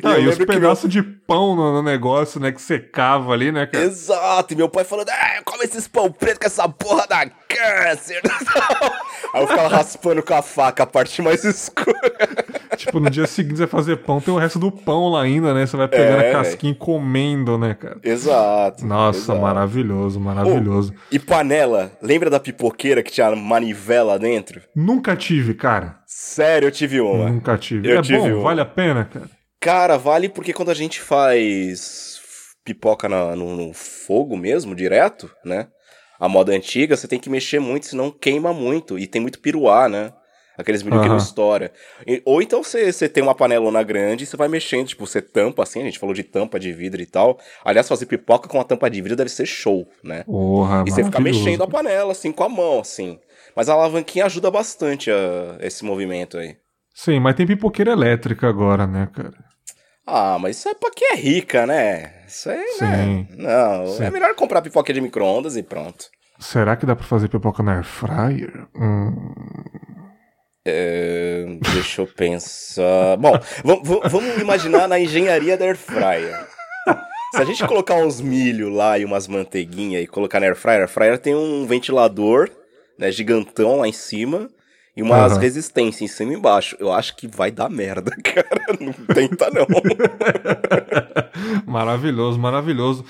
E, 0.03 0.07
ah, 0.07 0.19
e 0.19 0.27
os 0.27 0.37
pedaços 0.37 0.83
meu... 0.83 1.03
de 1.03 1.03
pão 1.03 1.55
no, 1.55 1.73
no, 1.73 1.83
negócio, 1.83 2.39
né, 2.39 2.51
que 2.51 2.61
secava 2.61 3.31
ali, 3.31 3.51
né, 3.51 3.65
cara? 3.65 3.85
Exato, 3.85 4.53
e 4.53 4.57
meu 4.57 4.69
pai 4.69 4.83
falando, 4.83 5.09
ah, 5.09 5.41
come 5.45 5.63
esses 5.63 5.87
pão 5.87 6.11
preto 6.11 6.39
com 6.39 6.45
essa 6.45 6.67
porra 6.67 7.07
da 7.07 7.25
câncer. 7.25 8.21
Aí 9.33 9.41
eu 9.41 9.47
ficava 9.47 9.67
raspando 9.67 10.23
com 10.23 10.33
a 10.33 10.41
faca 10.41 10.83
a 10.83 10.85
parte 10.85 11.21
mais 11.21 11.43
escura. 11.45 11.99
Tipo, 12.75 12.99
no 12.99 13.09
dia 13.09 13.27
seguinte 13.27 13.57
você 13.57 13.65
vai 13.65 13.69
fazer 13.69 13.97
pão, 13.97 14.19
tem 14.19 14.33
o 14.33 14.37
resto 14.37 14.59
do 14.59 14.71
pão 14.71 15.09
lá 15.09 15.21
ainda, 15.21 15.53
né? 15.53 15.65
Você 15.65 15.77
vai 15.77 15.87
pegando 15.87 16.21
é, 16.21 16.29
a 16.29 16.33
casquinha 16.33 16.71
e 16.71 16.75
comendo, 16.75 17.57
né, 17.57 17.73
cara? 17.73 17.99
Exato. 18.03 18.85
Nossa, 18.85 19.19
exato. 19.19 19.39
maravilhoso, 19.39 20.19
maravilhoso. 20.19 20.93
Oh, 20.95 21.01
e 21.11 21.19
panela, 21.19 21.91
lembra 22.01 22.29
da 22.29 22.39
pipoqueira 22.39 23.03
que 23.03 23.11
tinha 23.11 23.33
manivela 23.35 24.17
dentro? 24.17 24.61
Nunca 24.75 25.15
tive, 25.15 25.53
cara. 25.53 26.01
Sério, 26.23 26.67
eu 26.67 26.71
tive 26.71 27.01
uma. 27.01 27.31
Nunca 27.31 27.57
tive. 27.57 27.89
Eu 27.89 27.97
é 27.97 28.01
tive 28.03 28.19
bom, 28.19 28.33
uma. 28.35 28.43
vale 28.43 28.61
a 28.61 28.65
pena, 28.65 29.03
cara? 29.05 29.27
Cara, 29.59 29.97
vale 29.97 30.29
porque 30.29 30.53
quando 30.53 30.69
a 30.69 30.73
gente 30.75 31.01
faz 31.01 32.21
pipoca 32.63 33.09
na, 33.09 33.35
no, 33.35 33.55
no 33.57 33.73
fogo 33.73 34.37
mesmo, 34.37 34.75
direto, 34.75 35.31
né? 35.43 35.67
A 36.19 36.29
moda 36.29 36.53
antiga, 36.53 36.95
você 36.95 37.07
tem 37.07 37.19
que 37.19 37.27
mexer 37.27 37.59
muito, 37.59 37.87
senão 37.87 38.11
queima 38.11 38.53
muito. 38.53 38.99
E 38.99 39.07
tem 39.07 39.19
muito 39.19 39.39
piruá, 39.39 39.89
né? 39.89 40.13
Aqueles 40.55 40.83
milho 40.83 41.01
que 41.01 41.09
não 41.09 41.17
estoura. 41.17 41.73
E- 42.05 42.21
ou 42.23 42.39
então 42.39 42.61
você, 42.63 42.93
você 42.93 43.09
tem 43.09 43.23
uma 43.23 43.33
panelona 43.33 43.81
grande 43.81 44.23
e 44.23 44.27
você 44.27 44.37
vai 44.37 44.47
mexendo, 44.47 44.89
tipo, 44.89 45.07
você 45.07 45.23
tampa 45.23 45.63
assim, 45.63 45.81
a 45.81 45.85
gente 45.85 45.97
falou 45.97 46.13
de 46.13 46.23
tampa 46.23 46.59
de 46.59 46.71
vidro 46.71 47.01
e 47.01 47.05
tal. 47.07 47.39
Aliás, 47.65 47.87
fazer 47.87 48.05
pipoca 48.05 48.47
com 48.47 48.61
a 48.61 48.63
tampa 48.63 48.91
de 48.91 49.01
vidro 49.01 49.17
deve 49.17 49.31
ser 49.31 49.47
show, 49.47 49.87
né? 50.03 50.23
Porra, 50.25 50.83
E 50.85 50.91
você 50.91 51.03
fica 51.03 51.19
mexendo 51.19 51.63
a 51.63 51.67
panela, 51.67 52.11
assim, 52.11 52.31
com 52.31 52.43
a 52.43 52.49
mão, 52.49 52.79
assim. 52.79 53.19
Mas 53.55 53.69
a 53.69 53.73
alavanquinha 53.73 54.25
ajuda 54.25 54.49
bastante 54.51 55.09
a 55.11 55.57
esse 55.59 55.83
movimento 55.83 56.37
aí. 56.37 56.55
Sim, 56.93 57.19
mas 57.19 57.35
tem 57.35 57.45
pipoqueira 57.47 57.91
elétrica 57.91 58.47
agora, 58.47 58.85
né, 58.87 59.07
cara? 59.13 59.33
Ah, 60.05 60.37
mas 60.39 60.57
isso 60.57 60.67
é 60.69 60.73
pra 60.73 60.89
quem 60.91 61.09
é 61.11 61.15
rica, 61.15 61.65
né? 61.65 62.23
Isso 62.27 62.49
aí, 62.49 62.57
né? 62.57 63.03
Sim. 63.05 63.27
Não, 63.37 63.87
Sim. 63.87 64.03
é 64.05 64.09
melhor 64.09 64.33
comprar 64.35 64.61
pipoca 64.61 64.91
de 64.93 64.99
micro-ondas 65.01 65.55
e 65.55 65.63
pronto. 65.63 66.05
Será 66.39 66.75
que 66.75 66.85
dá 66.85 66.95
pra 66.95 67.05
fazer 67.05 67.27
pipoca 67.29 67.61
na 67.63 67.75
air 67.75 67.83
fryer? 67.83 68.67
Hum, 68.75 69.33
É, 70.65 71.45
deixa 71.73 72.01
eu 72.01 72.07
pensar. 72.07 73.17
Bom, 73.17 73.31
vam- 73.63 73.81
vam- 73.83 74.01
vamos 74.09 74.37
imaginar 74.41 74.87
na 74.87 74.99
engenharia 74.99 75.57
da 75.57 75.65
air 75.65 75.77
fryer. 75.77 76.35
Se 77.35 77.41
a 77.41 77.45
gente 77.45 77.65
colocar 77.65 77.95
uns 77.95 78.19
milho 78.19 78.69
lá 78.69 78.99
e 78.99 79.05
umas 79.05 79.27
manteiguinha 79.27 79.99
e 80.01 80.07
colocar 80.07 80.39
na 80.39 80.47
air 80.47 80.55
fryer, 80.55 80.79
a 80.79 80.81
air 80.81 80.89
fryer 80.89 81.17
tem 81.17 81.33
um 81.33 81.65
ventilador, 81.65 82.49
né, 83.01 83.11
gigantão 83.11 83.77
lá 83.79 83.87
em 83.87 83.91
cima 83.91 84.47
e 84.95 85.01
umas 85.01 85.33
Aham. 85.33 85.41
resistências 85.41 86.01
em 86.01 86.07
cima 86.13 86.33
e 86.33 86.35
embaixo. 86.35 86.77
Eu 86.79 86.91
acho 86.93 87.15
que 87.15 87.27
vai 87.27 87.49
dar 87.51 87.69
merda, 87.69 88.11
cara. 88.23 88.77
Não 88.79 88.93
tenta 88.93 89.49
não. 89.49 89.65
maravilhoso, 91.65 92.39
maravilhoso. 92.39 93.03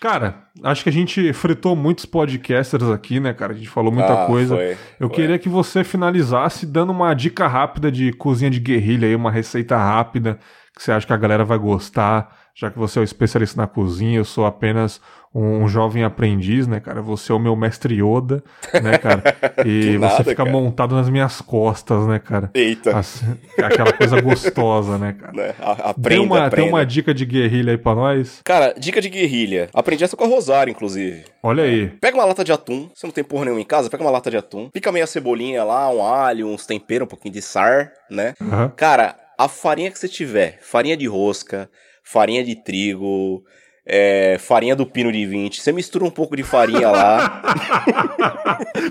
Cara, 0.00 0.46
acho 0.64 0.82
que 0.82 0.88
a 0.88 0.92
gente 0.92 1.32
fritou 1.32 1.76
muitos 1.76 2.04
podcasters 2.04 2.88
aqui, 2.90 3.20
né, 3.20 3.32
cara? 3.32 3.52
A 3.52 3.56
gente 3.56 3.68
falou 3.68 3.92
muita 3.92 4.24
Ah, 4.24 4.26
coisa. 4.26 4.56
foi, 4.56 4.76
Eu 4.98 5.08
foi. 5.08 5.16
queria 5.16 5.38
que 5.38 5.48
você 5.48 5.84
finalizasse 5.84 6.66
dando 6.66 6.90
uma 6.90 7.14
dica 7.14 7.46
rápida 7.46 7.90
de 7.90 8.12
cozinha 8.12 8.50
de 8.50 8.58
guerrilha 8.58 9.06
aí, 9.06 9.14
uma 9.14 9.30
receita 9.30 9.76
rápida 9.76 10.38
que 10.74 10.82
você 10.82 10.90
acha 10.90 11.06
que 11.06 11.12
a 11.12 11.16
galera 11.16 11.44
vai 11.44 11.58
gostar, 11.58 12.36
já 12.54 12.70
que 12.70 12.78
você 12.78 12.98
é 12.98 13.02
o 13.02 13.04
especialista 13.04 13.60
na 13.60 13.66
cozinha, 13.66 14.18
eu 14.18 14.24
sou 14.24 14.44
apenas 14.44 15.00
um, 15.34 15.66
jovem 15.66 16.04
aprendiz, 16.04 16.66
né, 16.66 16.78
cara? 16.80 17.00
Você 17.00 17.32
é 17.32 17.34
o 17.34 17.38
meu 17.38 17.56
mestre 17.56 17.94
Yoda, 17.94 18.44
né, 18.82 18.98
cara? 18.98 19.22
E 19.64 19.80
Que 19.82 19.92
você 19.92 19.98
nada, 19.98 20.16
fica 20.24 20.34
cara. 20.36 20.50
montado 20.50 20.94
nas 20.94 21.08
minhas 21.08 21.40
costas, 21.40 22.06
né, 22.06 22.18
cara? 22.18 22.50
Eita. 22.52 22.94
Assim, 22.98 23.24
aquela 23.56 23.92
coisa 23.94 24.20
gostosa, 24.20 24.98
né, 24.98 25.14
cara? 25.18 25.32
Né? 25.32 25.54
A- 25.58 25.74
Tem 25.76 25.84
Aprenda, 25.90 26.22
uma, 26.22 26.36
tem 26.36 26.46
aprenda. 26.46 26.68
uma 26.68 26.84
dica 26.86 27.14
de 27.14 27.24
guerrilha 27.24 27.72
aí 27.72 27.78
pra 27.78 27.94
nós? 27.94 28.40
Cara, 28.44 28.74
dica 28.76 29.00
de 29.00 29.08
guerrilha. 29.08 29.70
Aprendi 29.72 30.04
essa 30.04 30.16
com 30.16 30.24
a 30.24 30.28
Rosário, 30.28 30.70
inclusive. 30.70 31.24
Olha 31.42 31.64
aí. 31.64 31.88
Pega 32.00 32.16
uma 32.18 32.24
lata 32.26 32.44
de 32.44 32.52
atum, 32.52 32.90
você 32.94 33.06
não 33.06 33.12
tem 33.12 33.24
porra 33.24 33.44
nenhuma 33.46 33.62
em 33.62 33.66
casa, 33.66 33.88
pega 33.88 34.02
uma 34.04 34.10
lata 34.10 34.30
de 34.30 34.36
atum, 34.36 34.68
pica 34.68 34.92
meia 34.92 35.06
cebolinha 35.06 35.64
lá, 35.64 35.88
um 35.90 36.04
alho, 36.04 36.48
uns 36.48 36.66
temperos, 36.66 37.06
um 37.06 37.08
pouquinho 37.08 37.32
de 37.32 37.40
sal, 37.40 37.86
né? 38.10 38.34
Aham. 38.42 38.70
Cara, 38.76 39.16
a 39.38 39.48
farinha 39.48 39.90
que 39.90 39.98
você 39.98 40.08
tiver, 40.08 40.58
farinha 40.60 40.96
de 40.96 41.06
rosca, 41.06 41.70
farinha 42.02 42.44
de 42.44 42.54
trigo, 42.56 43.42
é, 43.84 44.36
farinha 44.38 44.76
do 44.76 44.86
pino 44.86 45.10
de 45.10 45.26
20, 45.26 45.60
você 45.60 45.72
mistura 45.72 46.04
um 46.04 46.10
pouco 46.10 46.36
de 46.36 46.42
farinha 46.42 46.90
lá. 46.90 47.42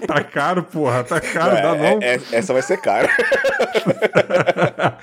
Tá 0.08 0.24
caro, 0.24 0.64
porra, 0.64 1.04
tá 1.04 1.20
caro, 1.22 1.56
dá 1.56 1.76
É, 1.76 1.96
não. 1.96 2.02
é, 2.02 2.20
essa 2.32 2.54
vai 2.54 2.62
ser 2.62 2.78
cara. 2.78 3.08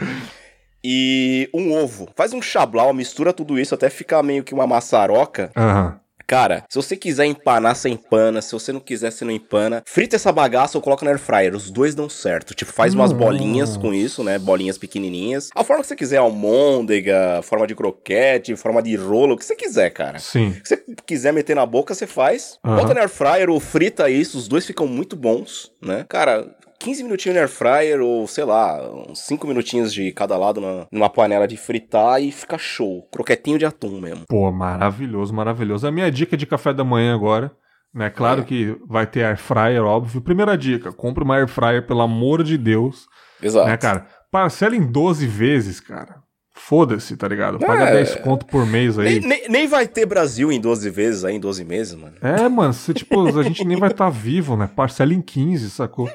e 0.84 1.48
um 1.54 1.72
ovo. 1.72 2.08
Faz 2.14 2.32
um 2.32 2.42
chablau, 2.42 2.92
mistura 2.92 3.32
tudo 3.32 3.58
isso 3.58 3.74
até 3.74 3.88
ficar 3.90 4.22
meio 4.22 4.44
que 4.44 4.54
uma 4.54 4.66
maçaroca. 4.66 5.50
Aham. 5.56 5.98
Cara, 6.28 6.62
se 6.68 6.76
você 6.76 6.94
quiser 6.94 7.24
empanar, 7.24 7.74
você 7.74 7.88
empana. 7.88 8.42
Se 8.42 8.52
você 8.52 8.70
não 8.70 8.80
quiser, 8.80 9.10
você 9.10 9.24
não 9.24 9.32
empana. 9.32 9.82
Frita 9.86 10.16
essa 10.16 10.30
bagaça 10.30 10.76
ou 10.76 10.82
coloca 10.82 11.02
no 11.02 11.10
air 11.10 11.18
fryer. 11.18 11.56
Os 11.56 11.70
dois 11.70 11.94
dão 11.94 12.06
certo. 12.06 12.54
Tipo, 12.54 12.70
faz 12.70 12.92
umas 12.92 13.12
Nossa. 13.12 13.24
bolinhas 13.24 13.78
com 13.78 13.94
isso, 13.94 14.22
né? 14.22 14.38
Bolinhas 14.38 14.76
pequenininhas. 14.76 15.48
A 15.56 15.64
forma 15.64 15.82
que 15.82 15.88
você 15.88 15.96
quiser, 15.96 16.18
almôndega, 16.18 17.40
forma 17.42 17.66
de 17.66 17.74
croquete, 17.74 18.54
forma 18.56 18.82
de 18.82 18.94
rolo, 18.94 19.34
o 19.34 19.38
que 19.38 19.44
você 19.44 19.56
quiser, 19.56 19.88
cara. 19.88 20.18
Sim. 20.18 20.54
Se 20.62 20.76
você 20.76 20.84
quiser 21.06 21.32
meter 21.32 21.56
na 21.56 21.64
boca, 21.64 21.94
você 21.94 22.06
faz. 22.06 22.58
Aham. 22.62 22.76
Bota 22.76 22.92
no 22.92 23.00
air 23.00 23.08
fryer 23.08 23.48
ou 23.48 23.58
frita 23.58 24.10
isso. 24.10 24.36
Os 24.36 24.46
dois 24.46 24.66
ficam 24.66 24.86
muito 24.86 25.16
bons, 25.16 25.72
né? 25.80 26.04
Cara... 26.08 26.46
15 26.78 27.02
minutinhos 27.02 27.34
no 27.36 27.40
air 27.40 27.48
fryer 27.48 28.00
ou, 28.00 28.26
sei 28.26 28.44
lá, 28.44 28.78
uns 29.08 29.20
5 29.20 29.46
minutinhos 29.46 29.92
de 29.92 30.12
cada 30.12 30.36
lado 30.36 30.60
na- 30.60 30.86
numa 30.92 31.10
panela 31.10 31.46
de 31.48 31.56
fritar 31.56 32.22
e 32.22 32.30
fica 32.30 32.56
show. 32.58 33.02
Croquetinho 33.12 33.58
de 33.58 33.66
atum 33.66 34.00
mesmo. 34.00 34.24
Pô, 34.28 34.50
maravilhoso, 34.52 35.34
maravilhoso. 35.34 35.86
A 35.86 35.90
minha 35.90 36.10
dica 36.10 36.36
de 36.36 36.46
café 36.46 36.72
da 36.72 36.84
manhã 36.84 37.14
agora, 37.14 37.50
né? 37.92 38.08
Claro 38.10 38.42
É. 38.42 38.44
que 38.44 38.76
vai 38.86 39.06
ter 39.06 39.24
air 39.24 39.36
fryer, 39.38 39.82
óbvio. 39.84 40.20
Primeira 40.20 40.56
dica, 40.56 40.92
compre 40.92 41.24
uma 41.24 41.36
air 41.36 41.48
fryer, 41.48 41.86
pelo 41.86 42.00
amor 42.02 42.42
de 42.44 42.56
Deus, 42.56 43.06
Exato. 43.42 43.66
né, 43.66 43.76
cara? 43.76 44.06
Parcela 44.30 44.76
em 44.76 44.86
12 44.90 45.26
vezes, 45.26 45.80
cara. 45.80 46.16
Foda-se, 46.58 47.16
tá 47.16 47.26
ligado? 47.28 47.58
Paga 47.58 47.84
É. 47.84 47.92
10 47.92 48.16
conto 48.16 48.44
por 48.46 48.66
mês 48.66 48.98
aí. 48.98 49.20
Nem, 49.20 49.28
nem, 49.28 49.48
nem 49.48 49.66
vai 49.66 49.86
ter 49.86 50.04
Brasil 50.04 50.50
em 50.52 50.60
12 50.60 50.90
vezes 50.90 51.24
aí, 51.24 51.36
em 51.36 51.40
12 51.40 51.64
meses, 51.64 51.94
mano. 51.94 52.14
É, 52.20 52.48
mano, 52.48 52.72
se, 52.72 52.92
tipo, 52.92 53.38
a 53.38 53.42
gente 53.42 53.64
nem 53.64 53.76
vai 53.78 53.90
estar 53.90 54.10
vivo, 54.10 54.56
né? 54.56 54.68
Parcela 54.74 55.14
em 55.14 55.22
15, 55.22 55.70
sacou? 55.70 56.10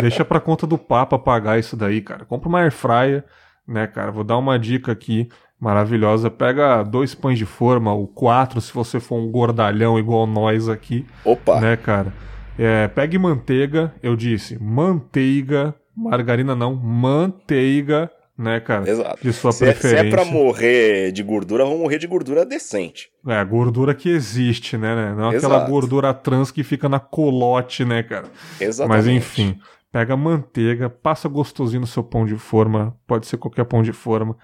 Deixa 0.00 0.24
pra 0.24 0.38
conta 0.38 0.66
do 0.66 0.78
Papa 0.78 1.18
pagar 1.18 1.58
isso 1.58 1.76
daí, 1.76 2.00
cara. 2.00 2.24
Compra 2.24 2.48
uma 2.48 2.60
air 2.60 2.70
fryer, 2.72 3.24
né, 3.66 3.86
cara? 3.86 4.12
Vou 4.12 4.22
dar 4.22 4.36
uma 4.36 4.58
dica 4.58 4.92
aqui 4.92 5.28
maravilhosa. 5.58 6.30
Pega 6.30 6.82
dois 6.82 7.14
pães 7.14 7.38
de 7.38 7.46
forma, 7.46 7.92
ou 7.92 8.06
quatro, 8.06 8.60
se 8.60 8.72
você 8.72 9.00
for 9.00 9.16
um 9.16 9.30
gordalhão 9.30 9.98
igual 9.98 10.26
nós 10.26 10.68
aqui, 10.68 11.06
Opa! 11.24 11.60
né, 11.60 11.76
cara? 11.76 12.12
É, 12.58 12.88
pegue 12.88 13.18
manteiga, 13.18 13.92
eu 14.02 14.14
disse, 14.16 14.58
manteiga, 14.62 15.74
margarina 15.96 16.54
não, 16.54 16.74
manteiga, 16.74 18.10
né, 18.38 18.60
cara? 18.60 18.88
Exato. 18.88 19.18
De 19.22 19.32
sua 19.32 19.52
Se 19.52 19.64
é, 19.64 19.72
se 19.72 19.80
preferência. 19.80 20.06
é 20.06 20.10
pra 20.10 20.24
morrer 20.24 21.12
de 21.12 21.22
gordura, 21.22 21.64
vamos 21.64 21.80
morrer 21.80 21.98
de 21.98 22.06
gordura 22.06 22.44
decente. 22.44 23.08
É, 23.26 23.34
a 23.34 23.44
gordura 23.44 23.94
que 23.94 24.08
existe, 24.08 24.76
né? 24.76 24.94
né? 24.94 25.14
Não 25.14 25.28
aquela 25.30 25.56
Exato. 25.56 25.70
gordura 25.70 26.12
trans 26.12 26.50
que 26.50 26.62
fica 26.62 26.88
na 26.88 27.00
colote, 27.00 27.84
né, 27.84 28.02
cara? 28.02 28.26
Exatamente. 28.60 28.96
Mas 28.96 29.06
enfim, 29.06 29.58
pega 29.90 30.16
manteiga, 30.16 30.90
passa 30.90 31.28
gostosinho 31.28 31.80
no 31.80 31.86
seu 31.86 32.04
pão 32.04 32.26
de 32.26 32.36
forma, 32.36 32.96
pode 33.06 33.26
ser 33.26 33.38
qualquer 33.38 33.64
pão 33.64 33.82
de 33.82 33.92
forma. 33.92 34.36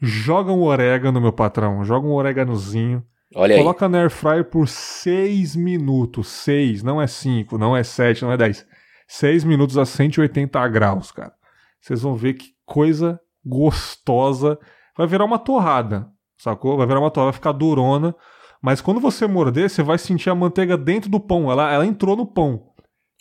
Joga 0.00 0.52
um 0.52 0.62
orégano, 0.62 1.20
meu 1.20 1.32
patrão, 1.32 1.84
joga 1.84 2.06
um 2.06 2.12
oréganozinho. 2.12 3.02
Olha 3.34 3.56
aí. 3.56 3.60
Coloca 3.60 3.88
na 3.88 3.98
air 3.98 4.10
fryer 4.10 4.44
por 4.44 4.68
6 4.68 5.56
minutos. 5.56 6.28
6, 6.28 6.82
não 6.82 7.02
é 7.02 7.06
5, 7.06 7.58
não 7.58 7.76
é 7.76 7.82
7, 7.82 8.22
não 8.22 8.32
é 8.32 8.36
10. 8.36 8.64
6 9.08 9.44
minutos 9.44 9.76
a 9.76 9.84
180 9.84 10.68
graus, 10.68 11.10
cara. 11.10 11.32
Vocês 11.80 12.02
vão 12.02 12.14
ver 12.14 12.34
que 12.34 12.54
coisa 12.64 13.20
gostosa. 13.44 14.58
Vai 14.96 15.06
virar 15.06 15.24
uma 15.24 15.38
torrada, 15.38 16.08
sacou? 16.36 16.76
Vai 16.76 16.86
virar 16.86 17.00
uma 17.00 17.10
torrada, 17.10 17.32
vai 17.32 17.38
ficar 17.38 17.52
durona. 17.52 18.14
Mas 18.62 18.80
quando 18.80 19.00
você 19.00 19.26
morder, 19.26 19.68
você 19.68 19.82
vai 19.82 19.98
sentir 19.98 20.30
a 20.30 20.34
manteiga 20.34 20.76
dentro 20.76 21.10
do 21.10 21.20
pão. 21.20 21.50
Ela, 21.50 21.70
ela 21.70 21.84
entrou 21.84 22.16
no 22.16 22.24
pão. 22.24 22.74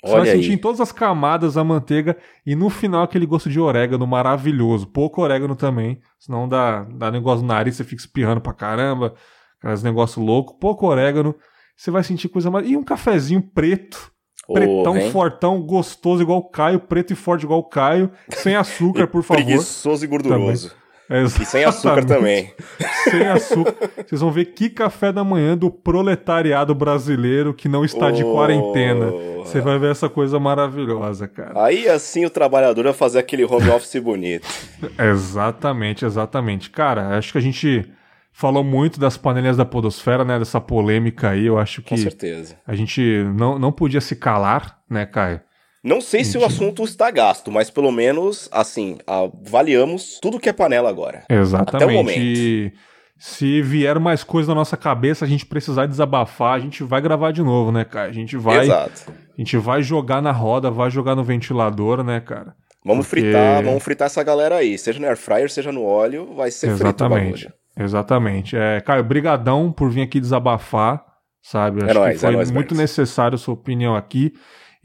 Você 0.03 0.13
Olha 0.13 0.23
vai 0.23 0.31
sentir 0.35 0.49
aí. 0.49 0.55
em 0.55 0.57
todas 0.57 0.81
as 0.81 0.91
camadas 0.91 1.55
a 1.55 1.63
manteiga 1.63 2.17
e 2.45 2.55
no 2.55 2.69
final 2.69 3.03
aquele 3.03 3.25
gosto 3.25 3.49
de 3.49 3.59
orégano 3.59 4.05
maravilhoso. 4.05 4.87
Pouco 4.87 5.21
orégano 5.21 5.55
também, 5.55 6.01
senão 6.19 6.47
dá, 6.47 6.83
dá 6.83 7.09
negócio 7.09 7.41
no 7.41 7.47
nariz, 7.47 7.75
você 7.77 7.85
fica 7.85 8.01
espirrando 8.01 8.41
pra 8.41 8.53
caramba, 8.53 9.15
aqueles 9.59 9.81
negócio 9.81 10.21
louco. 10.21 10.59
Pouco 10.59 10.87
orégano, 10.87 11.33
você 11.75 11.89
vai 11.89 12.03
sentir 12.03 12.27
coisa 12.27 12.51
mais. 12.51 12.69
E 12.69 12.75
um 12.75 12.83
cafezinho 12.83 13.41
preto, 13.41 14.11
Pretão, 14.51 14.93
vem. 14.93 15.11
fortão, 15.11 15.61
gostoso 15.61 16.21
igual 16.21 16.39
o 16.39 16.43
Caio, 16.49 16.79
preto 16.79 17.13
e 17.13 17.15
forte 17.15 17.43
igual 17.43 17.59
o 17.59 17.63
Caio, 17.63 18.11
sem 18.29 18.55
açúcar, 18.55 19.07
por 19.07 19.23
favor. 19.23 19.43
Preguiçoso 19.43 20.03
e 20.03 20.07
gorduroso. 20.07 20.71
E 21.09 21.45
sem 21.45 21.63
açúcar 21.65 22.05
também. 22.05 22.51
Sem 23.03 23.27
açúcar. 23.27 23.75
Vocês 24.07 24.21
vão 24.21 24.31
ver 24.31 24.45
que 24.45 24.69
café 24.69 25.11
da 25.11 25.23
manhã 25.23 25.55
do 25.55 25.69
proletariado 25.69 26.73
brasileiro 26.73 27.53
que 27.53 27.67
não 27.67 27.83
está 27.85 28.09
de 28.09 28.23
Oh. 28.23 28.31
quarentena. 28.33 29.11
Você 29.39 29.59
vai 29.59 29.77
ver 29.77 29.91
essa 29.91 30.07
coisa 30.09 30.39
maravilhosa, 30.39 31.27
cara. 31.27 31.65
Aí 31.65 31.87
assim 31.89 32.25
o 32.25 32.29
trabalhador 32.29 32.85
vai 32.85 32.93
fazer 32.93 33.19
aquele 33.19 33.43
home 33.43 33.69
office 33.69 34.01
bonito. 34.01 34.47
Exatamente, 34.97 36.05
exatamente. 36.05 36.69
Cara, 36.71 37.17
acho 37.17 37.31
que 37.33 37.37
a 37.37 37.41
gente 37.41 37.85
falou 38.33 38.63
muito 38.63 38.99
das 38.99 39.15
panelinhas 39.15 39.55
da 39.55 39.63
podosfera, 39.63 40.25
né? 40.25 40.37
Dessa 40.39 40.59
polêmica 40.59 41.29
aí. 41.29 41.45
Eu 41.45 41.57
acho 41.57 41.81
Com 41.81 41.89
que 41.95 41.97
certeza. 42.01 42.57
a 42.67 42.75
gente 42.75 42.99
não, 43.35 43.57
não 43.57 43.71
podia 43.71 44.01
se 44.01 44.15
calar, 44.15 44.79
né, 44.89 45.05
Caio? 45.05 45.39
Não 45.83 45.99
sei 46.01 46.23
se 46.23 46.37
o 46.37 46.45
assunto 46.45 46.83
está 46.83 47.11
gasto, 47.11 47.51
mas 47.51 47.69
pelo 47.69 47.91
menos, 47.91 48.47
assim, 48.51 48.97
avaliamos 49.05 50.17
tudo 50.21 50.39
que 50.39 50.47
é 50.49 50.53
panela 50.53 50.89
agora. 50.89 51.23
Exatamente. 51.29 51.75
Até 51.75 51.85
o 51.85 51.91
momento. 51.93 52.19
E 52.19 52.71
se 53.17 53.61
vier 53.61 53.99
mais 53.99 54.23
coisa 54.23 54.49
na 54.49 54.55
nossa 54.55 54.77
cabeça, 54.77 55.25
a 55.25 55.27
gente 55.27 55.45
precisar 55.45 55.85
desabafar, 55.85 56.55
a 56.55 56.59
gente 56.59 56.83
vai 56.83 57.01
gravar 57.01 57.31
de 57.31 57.41
novo, 57.43 57.69
né, 57.71 57.83
Caio? 57.83 58.09
A 58.09 58.13
gente 58.13 58.37
vai, 58.37 58.61
Exato. 58.63 59.11
a 59.11 59.41
gente 59.41 59.57
vai 59.57 59.83
jogar 59.83 60.21
na 60.21 60.31
roda, 60.31 60.71
vai 60.71 60.89
jogar 60.89 61.15
no 61.15 61.23
ventilador, 61.23 62.01
né, 62.03 62.21
cara? 62.21 62.55
Vamos 62.85 63.05
Porque- 63.07 63.21
fritar, 63.21 63.63
vamos 63.63 63.83
fritar 63.83 64.05
essa 64.05 64.23
galera 64.23 64.55
aí. 64.57 64.77
Seja 64.77 64.99
no 64.99 65.05
air 65.07 65.17
fryer, 65.17 65.49
seja 65.51 65.71
no 65.71 65.83
óleo, 65.83 66.33
vai 66.35 66.49
ser 66.51 66.67
frito 66.67 66.83
o 66.83 66.87
Exatamente. 66.87 67.43
bagulho. 67.45 67.62
Exatamente. 67.77 68.55
É, 68.55 68.81
Caio, 68.81 69.03
brigadão 69.03 69.71
por 69.71 69.89
vir 69.89 70.01
aqui 70.01 70.19
desabafar, 70.19 71.03
sabe? 71.41 71.83
Acho 71.83 71.93
nóis, 71.93 72.13
que 72.13 72.19
foi 72.19 72.29
é 72.29 72.31
nóis, 72.33 72.51
muito 72.51 72.75
necessário 72.75 73.35
a 73.35 73.39
sua 73.39 73.53
opinião 73.53 73.95
aqui. 73.95 74.33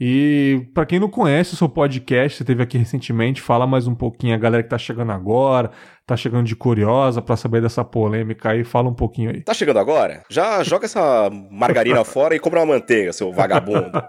E 0.01 0.65
para 0.73 0.85
quem 0.85 0.97
não 0.97 1.09
conhece 1.09 1.53
o 1.53 1.57
seu 1.57 1.67
podcast, 1.67 2.37
você 2.37 2.45
teve 2.45 2.63
aqui 2.63 2.77
recentemente, 2.77 3.41
fala 3.41 3.67
mais 3.67 3.85
um 3.85 3.93
pouquinho 3.93 4.33
a 4.33 4.37
galera 4.37 4.63
que 4.63 4.69
tá 4.69 4.77
chegando 4.77 5.11
agora, 5.11 5.71
tá 6.07 6.15
chegando 6.15 6.45
de 6.45 6.55
curiosa 6.55 7.21
para 7.21 7.35
saber 7.35 7.61
dessa 7.61 7.83
polêmica 7.83 8.51
aí, 8.51 8.63
fala 8.63 8.87
um 8.87 8.93
pouquinho 8.93 9.29
aí. 9.29 9.41
Tá 9.41 9.53
chegando 9.53 9.77
agora? 9.77 10.23
Já 10.29 10.63
joga 10.63 10.85
essa 10.85 11.29
margarina 11.51 12.01
fora 12.05 12.33
e 12.33 12.39
compra 12.39 12.61
uma 12.61 12.75
manteiga, 12.75 13.11
seu 13.11 13.33
vagabundo. 13.33 13.91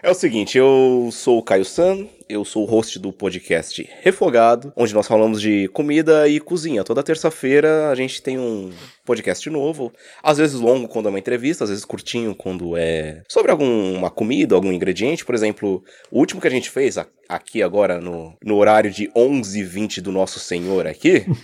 É 0.00 0.08
o 0.08 0.14
seguinte, 0.14 0.56
eu 0.56 1.08
sou 1.10 1.38
o 1.38 1.42
Caio 1.42 1.64
San, 1.64 2.06
eu 2.28 2.44
sou 2.44 2.62
o 2.62 2.66
host 2.66 3.00
do 3.00 3.12
podcast 3.12 3.84
Refogado, 4.00 4.72
onde 4.76 4.94
nós 4.94 5.08
falamos 5.08 5.40
de 5.40 5.66
comida 5.68 6.28
e 6.28 6.38
cozinha. 6.38 6.84
Toda 6.84 7.02
terça-feira 7.02 7.90
a 7.90 7.94
gente 7.96 8.22
tem 8.22 8.38
um 8.38 8.70
podcast 9.04 9.50
novo, 9.50 9.92
às 10.22 10.38
vezes 10.38 10.60
longo 10.60 10.86
quando 10.86 11.06
é 11.06 11.08
uma 11.08 11.18
entrevista, 11.18 11.64
às 11.64 11.70
vezes 11.70 11.84
curtinho 11.84 12.32
quando 12.32 12.76
é 12.76 13.24
sobre 13.28 13.50
alguma 13.50 14.08
comida, 14.08 14.54
algum 14.54 14.70
ingrediente. 14.70 15.24
Por 15.24 15.34
exemplo, 15.34 15.82
o 16.12 16.20
último 16.20 16.40
que 16.40 16.46
a 16.46 16.50
gente 16.50 16.70
fez 16.70 16.96
aqui 17.28 17.60
agora 17.60 18.00
no, 18.00 18.36
no 18.44 18.54
horário 18.54 18.92
de 18.92 19.08
11h20 19.08 20.00
do 20.00 20.12
Nosso 20.12 20.38
Senhor 20.38 20.86
aqui... 20.86 21.26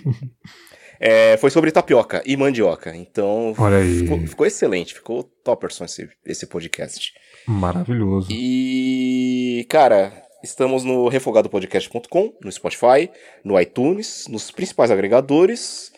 É, 1.00 1.36
foi 1.36 1.50
sobre 1.50 1.70
tapioca 1.70 2.22
e 2.24 2.36
mandioca. 2.36 2.94
Então, 2.96 3.52
ficou, 3.98 4.26
ficou, 4.26 4.46
excelente, 4.46 4.94
ficou 4.94 5.24
topperson 5.24 5.84
esse, 5.84 6.08
esse 6.24 6.46
podcast. 6.46 7.12
Maravilhoso. 7.46 8.28
E, 8.30 9.66
cara, 9.68 10.12
estamos 10.42 10.84
no 10.84 11.08
refogadopodcast.com, 11.08 12.32
no 12.42 12.52
Spotify, 12.52 13.10
no 13.44 13.60
iTunes, 13.60 14.26
nos 14.28 14.50
principais 14.50 14.90
agregadores 14.90 15.92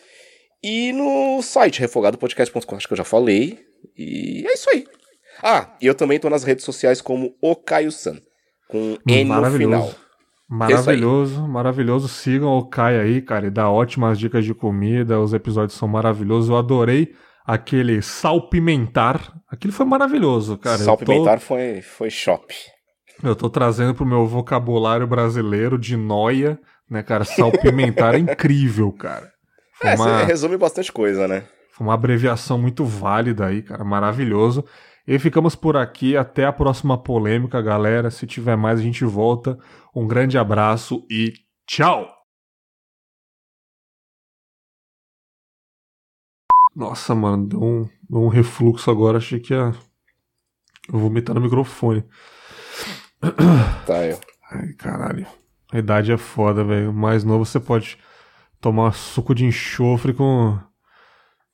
e 0.63 0.91
no 0.93 1.41
site 1.41 1.79
refogadopodcast.com, 1.79 2.75
acho 2.75 2.87
que 2.87 2.93
eu 2.93 2.97
já 2.97 3.03
falei. 3.03 3.59
E 3.95 4.45
é 4.45 4.53
isso 4.53 4.69
aí. 4.69 4.85
Ah, 5.43 5.75
e 5.81 5.85
eu 5.85 5.93
também 5.93 6.19
tô 6.19 6.29
nas 6.29 6.43
redes 6.43 6.65
sociais 6.65 7.01
como 7.01 7.35
o 7.41 7.55
Caio 7.55 7.91
San, 7.91 8.19
com 8.67 8.97
N 9.05 9.23
no 9.25 9.51
final. 9.51 9.91
Maravilhoso, 10.49 11.43
é 11.43 11.47
maravilhoso. 11.47 12.07
Sigam 12.07 12.57
o 12.57 12.65
Caio 12.65 13.01
aí, 13.01 13.21
cara, 13.21 13.47
e 13.47 13.51
dá 13.51 13.69
ótimas 13.69 14.17
dicas 14.17 14.45
de 14.45 14.53
comida. 14.53 15.19
Os 15.19 15.33
episódios 15.33 15.77
são 15.77 15.87
maravilhosos. 15.87 16.49
Eu 16.49 16.55
adorei 16.55 17.13
aquele 17.47 18.01
salpimentar. 18.01 19.33
Aquilo 19.47 19.71
foi 19.71 19.85
maravilhoso, 19.85 20.57
cara. 20.57 20.79
Salpimentar 20.79 21.39
tô... 21.39 21.45
foi, 21.45 21.81
foi 21.81 22.09
shop. 22.09 22.53
Eu 23.23 23.35
tô 23.35 23.49
trazendo 23.49 23.95
pro 23.95 24.05
meu 24.05 24.27
vocabulário 24.27 25.07
brasileiro 25.07 25.79
de 25.79 25.95
noia, 25.95 26.59
né, 26.89 27.01
cara? 27.01 27.23
Salpimentar 27.23 28.15
é 28.15 28.19
incrível, 28.19 28.91
cara. 28.91 29.31
Foi 29.79 29.89
é, 29.89 29.95
uma... 29.95 30.23
resume 30.23 30.57
bastante 30.57 30.91
coisa, 30.91 31.27
né? 31.27 31.45
Foi 31.71 31.87
uma 31.87 31.93
abreviação 31.93 32.57
muito 32.57 32.83
válida 32.83 33.45
aí, 33.45 33.61
cara. 33.61 33.83
Maravilhoso. 33.83 34.65
E 35.07 35.17
ficamos 35.17 35.55
por 35.55 35.77
aqui. 35.77 36.17
Até 36.17 36.45
a 36.45 36.51
próxima 36.51 36.97
polêmica, 36.97 37.61
galera. 37.61 38.11
Se 38.11 38.27
tiver 38.27 38.57
mais, 38.57 38.79
a 38.79 38.83
gente 38.83 39.05
volta. 39.05 39.57
Um 39.95 40.05
grande 40.05 40.37
abraço 40.37 41.05
e 41.09 41.33
tchau! 41.65 42.16
Nossa, 46.77 47.15
mano, 47.15 47.47
deu 47.47 47.63
um, 47.63 47.89
deu 48.07 48.21
um 48.21 48.27
refluxo 48.27 48.91
agora. 48.91 49.17
Achei 49.17 49.39
que 49.39 49.51
ia. 49.51 49.73
Eu 50.93 50.99
vomitar 50.99 51.33
no 51.33 51.41
microfone. 51.41 52.05
Tá, 53.87 54.05
eu. 54.05 54.19
Ai, 54.51 54.73
caralho. 54.73 55.25
A 55.73 55.79
idade 55.79 56.11
é 56.11 56.17
foda, 56.17 56.63
velho. 56.63 56.93
Mais 56.93 57.23
novo 57.23 57.43
você 57.43 57.59
pode 57.59 57.97
tomar 58.61 58.93
suco 58.93 59.33
de 59.33 59.43
enxofre 59.43 60.13
com. 60.13 60.55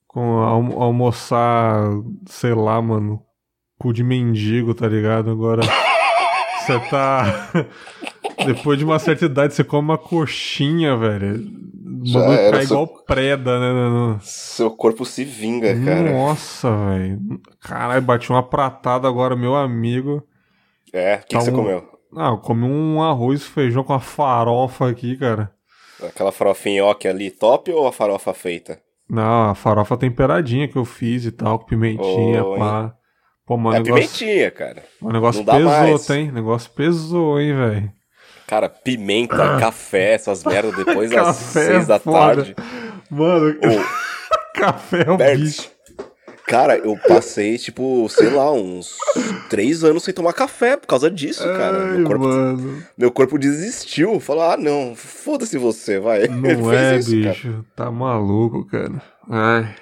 com 0.07 0.39
almo 0.39 0.81
almoçar, 0.81 1.85
sei 2.25 2.53
lá, 2.53 2.81
mano. 2.81 3.23
Cu 3.79 3.93
de 3.93 4.03
mendigo, 4.03 4.73
tá 4.73 4.89
ligado? 4.89 5.31
Agora. 5.31 5.61
Você 6.59 6.79
tá. 6.89 7.49
Depois 8.45 8.77
de 8.77 8.83
uma 8.83 8.99
certa 8.99 9.23
idade, 9.23 9.53
você 9.53 9.63
come 9.63 9.87
uma 9.87 9.97
coxinha, 9.97 10.97
velho. 10.97 11.49
O 12.09 12.13
bagulho 12.13 12.51
cai 12.51 12.65
seu... 12.65 12.77
igual 12.77 12.87
preda, 13.05 13.59
né? 13.59 14.19
Seu 14.21 14.71
corpo 14.71 15.05
se 15.05 15.23
vinga, 15.23 15.73
cara. 15.83 16.11
Nossa, 16.11 16.69
velho. 16.69 17.19
Caralho, 17.61 18.01
bati 18.01 18.29
uma 18.29 18.43
pratada 18.43 19.07
agora, 19.07 19.35
meu 19.35 19.55
amigo. 19.55 20.23
É, 20.91 21.15
o 21.15 21.19
que, 21.19 21.33
tá 21.33 21.39
que, 21.39 21.45
você 21.45 21.51
um... 21.51 21.55
comeu? 21.55 21.93
Ah, 22.15 22.29
eu 22.29 22.37
comi 22.37 22.65
um 22.65 23.01
arroz 23.01 23.41
e 23.41 23.45
feijão 23.45 23.83
com 23.83 23.93
a 23.93 23.99
farofa 23.99 24.89
aqui, 24.89 25.17
cara. 25.17 25.51
Aquela 26.03 26.31
farofinha 26.31 26.85
ok 26.85 27.09
ali, 27.09 27.31
top 27.31 27.71
ou 27.71 27.87
a 27.87 27.91
farofa 27.91 28.33
feita? 28.33 28.79
Não, 29.09 29.49
a 29.49 29.55
farofa 29.55 29.97
temperadinha 29.97 30.67
que 30.67 30.75
eu 30.75 30.85
fiz 30.85 31.25
e 31.25 31.31
tal, 31.31 31.59
com 31.59 31.65
pimentinha, 31.65 32.43
oh, 32.43 32.57
pá. 32.57 32.83
Hein? 32.83 32.91
Pô, 33.45 33.57
mano, 33.57 33.77
é 33.77 33.79
negócio... 33.79 34.17
pimentinha, 34.17 34.51
cara. 34.51 34.83
O 35.01 35.11
negócio 35.11 35.43
pesou, 35.43 36.15
hein? 36.15 36.29
O 36.29 36.33
negócio 36.33 36.71
pesou, 36.71 37.39
hein, 37.39 37.55
velho. 37.55 37.91
Cara, 38.47 38.69
pimenta, 38.69 39.57
café, 39.59 40.13
essas 40.13 40.43
merdas 40.43 40.75
depois 40.75 41.09
das 41.11 41.27
é 41.27 41.33
seis 41.33 41.87
da 41.87 41.99
tarde. 41.99 42.55
Mano, 43.09 43.55
café 44.53 45.05
é 45.07 45.11
um 45.11 45.17
Bert, 45.17 45.39
bicho. 45.39 45.73
Cara, 46.45 46.77
eu 46.77 46.97
passei, 47.07 47.57
tipo, 47.57 48.07
sei 48.09 48.29
lá, 48.29 48.51
uns 48.51 48.97
três 49.49 49.83
anos 49.83 50.03
sem 50.03 50.13
tomar 50.13 50.33
café 50.33 50.75
por 50.75 50.87
causa 50.87 51.09
disso, 51.09 51.43
cara. 51.43 51.91
Ai, 51.91 51.97
meu, 51.97 52.07
corpo, 52.07 52.25
mano. 52.25 52.83
meu 52.97 53.11
corpo 53.11 53.39
desistiu. 53.39 54.19
Falou, 54.19 54.43
ah, 54.43 54.57
não, 54.57 54.93
foda-se 54.95 55.57
você, 55.57 55.99
vai. 55.99 56.27
Não 56.27 56.71
é, 56.71 56.97
isso, 56.97 57.11
bicho. 57.11 57.49
Cara. 57.49 57.65
Tá 57.75 57.91
maluco, 57.91 58.65
cara. 58.65 59.01
Ai. 59.29 59.73